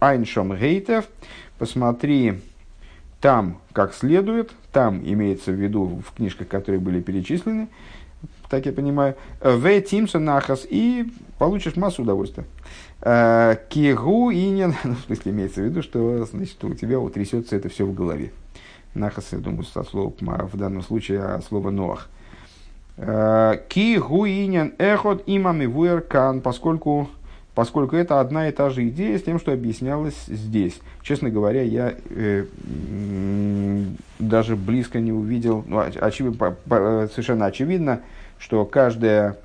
айншом 0.00 0.56
гейтев, 0.56 1.08
посмотри 1.58 2.40
там 3.20 3.58
как 3.74 3.92
следует, 3.92 4.50
там 4.72 5.02
имеется 5.04 5.50
в 5.52 5.56
виду 5.56 6.00
в 6.06 6.16
книжках, 6.16 6.48
которые 6.48 6.80
были 6.80 7.00
перечислены, 7.00 7.68
так 8.54 8.66
я 8.66 8.72
понимаю, 8.72 9.16
в 9.40 9.80
Тимсон 9.80 10.24
нахас, 10.24 10.64
и 10.68 11.10
получишь 11.38 11.74
массу 11.74 12.02
удовольствия. 12.02 12.44
Э, 13.00 13.56
кигу 13.68 14.30
инин, 14.30 14.74
ну, 14.84 14.94
в 14.94 15.00
смысле 15.06 15.32
имеется 15.32 15.60
в 15.60 15.64
виду, 15.64 15.82
что 15.82 16.24
значит, 16.24 16.62
у 16.62 16.72
тебя 16.74 17.00
утрясется 17.00 17.56
это 17.56 17.68
все 17.68 17.84
в 17.84 17.92
голове. 17.92 18.30
Нахас, 18.94 19.32
я 19.32 19.38
думаю, 19.38 19.64
со 19.64 19.82
слова, 19.82 20.12
в 20.20 20.56
данном 20.56 20.82
случае 20.82 21.20
а 21.20 21.40
слово 21.40 21.70
Ноах. 21.70 22.08
Э, 22.96 23.56
Кигу 23.68 24.24
инин 24.24 24.74
эхот 24.78 25.24
имами 25.26 25.66
вуэркан, 25.66 26.40
поскольку 26.40 27.08
поскольку 27.56 27.96
это 27.96 28.20
одна 28.20 28.48
и 28.48 28.52
та 28.52 28.70
же 28.70 28.88
идея 28.88 29.18
с 29.18 29.22
тем, 29.22 29.38
что 29.38 29.52
объяснялось 29.52 30.26
здесь. 30.26 30.78
Честно 31.02 31.30
говоря, 31.30 31.62
я 31.62 31.94
э, 32.10 32.44
даже 34.18 34.56
близко 34.56 35.00
не 35.00 35.12
увидел, 35.12 35.64
ну, 35.66 35.78
очевид, 35.78 36.38
по, 36.38 36.52
по, 36.68 37.08
совершенно 37.10 37.46
очевидно, 37.46 38.00
что 38.38 38.64
каждая 38.64 39.36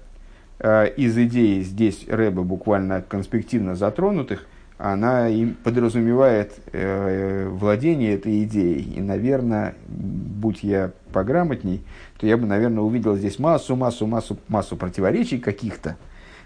э, 0.60 0.90
из 0.96 1.18
идей 1.18 1.62
здесь 1.64 2.06
Рэба 2.08 2.44
буквально 2.44 3.02
конспективно 3.02 3.76
затронутых, 3.76 4.46
она 4.80 5.28
им 5.28 5.56
подразумевает 5.56 6.54
э, 6.72 7.48
владение 7.50 8.14
этой 8.14 8.44
идеей. 8.44 8.96
И, 8.96 9.02
наверное, 9.02 9.76
будь 9.88 10.64
я 10.64 10.92
пограмотней, 11.12 11.84
то 12.18 12.26
я 12.26 12.38
бы, 12.38 12.48
наверное, 12.48 12.82
увидел 12.82 13.16
здесь 13.18 13.40
массу, 13.40 13.76
массу, 13.76 14.08
массу, 14.08 14.38
массу 14.48 14.78
противоречий 14.78 15.38
каких-то, 15.38 15.98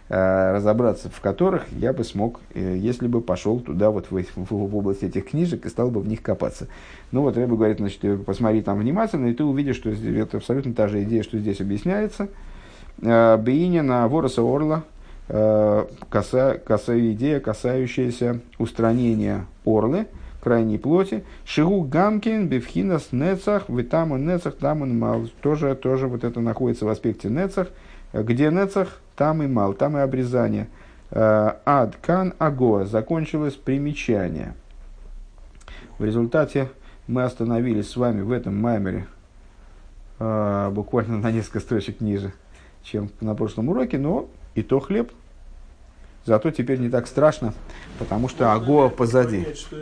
разобраться 0.10 1.10
в 1.10 1.22
которых 1.22 1.66
я 1.72 1.94
бы 1.94 2.04
смог, 2.04 2.40
э, 2.54 2.76
если 2.78 3.08
бы 3.08 3.22
пошел 3.22 3.60
туда, 3.60 3.90
вот 3.90 4.12
в, 4.12 4.16
в, 4.16 4.52
в 4.52 4.76
область 4.76 5.04
этих 5.04 5.30
книжек, 5.30 5.66
и 5.66 5.70
стал 5.70 5.90
бы 5.90 6.02
в 6.02 6.08
них 6.08 6.22
копаться. 6.22 6.68
Ну 7.12 7.22
вот 7.22 7.38
Рэба 7.38 7.56
говорит, 7.56 7.78
значит, 7.78 8.26
посмотри 8.26 8.62
там 8.62 8.80
внимательно, 8.80 9.28
и 9.28 9.34
ты 9.34 9.44
увидишь, 9.44 9.78
что 9.78 9.90
это 9.90 10.38
абсолютно 10.38 10.74
та 10.74 10.88
же 10.88 11.04
идея, 11.04 11.24
что 11.24 11.38
здесь 11.38 11.62
объясняется– 11.62 12.28
Э, 13.02 13.38
Бейнина 13.38 14.08
Вороса 14.08 14.42
Орла, 14.42 14.84
э, 15.28 15.86
коса, 16.10 16.56
коса, 16.58 16.98
идея, 17.12 17.40
касающаяся 17.40 18.40
устранения 18.58 19.46
орлы, 19.66 20.08
крайней 20.42 20.78
плоти. 20.78 21.24
Шигу 21.46 21.82
Гамкин, 21.82 22.48
Бифхинас 22.48 23.10
Нецах, 23.12 23.70
Витаму 23.70 24.18
Нецах, 24.18 24.56
там 24.56 24.84
он 24.84 24.98
мал. 24.98 25.28
Тоже, 25.42 25.76
тоже 25.76 26.08
вот 26.08 26.24
это 26.24 26.40
находится 26.40 26.86
в 26.86 26.90
аспекте 26.90 27.30
Нецах. 27.30 27.68
Где 28.14 28.50
Нецах, 28.50 29.00
там 29.16 29.44
и 29.44 29.48
мал, 29.48 29.74
там 29.74 29.98
и 29.98 30.02
обрезание. 30.02 30.68
Э, 31.12 31.54
Ад 31.66 31.96
Кан 32.02 32.34
Аго, 32.40 32.86
закончилось 32.86 33.56
примечание. 33.56 34.56
В 35.98 36.06
результате 36.06 36.70
мы 37.08 37.24
остановились 37.24 37.90
с 37.90 37.96
вами 37.96 38.22
в 38.22 38.32
этом 38.32 38.60
маймере 38.60 39.08
буквально 40.20 41.18
на 41.18 41.32
несколько 41.32 41.60
строчек 41.60 42.00
ниже– 42.00 42.32
чем 42.84 43.10
на 43.22 43.34
прошлом 43.34 43.70
уроке, 43.70 43.98
но 43.98 44.28
и 44.56 44.62
то 44.62 44.80
хлеб. 44.80 45.12
Зато 46.26 46.52
теперь 46.52 46.80
не 46.80 46.90
так 46.90 47.08
страшно, 47.08 47.54
потому 48.00 48.30
что 48.30 48.54
Агоа 48.54 48.90
позади. 48.90 49.46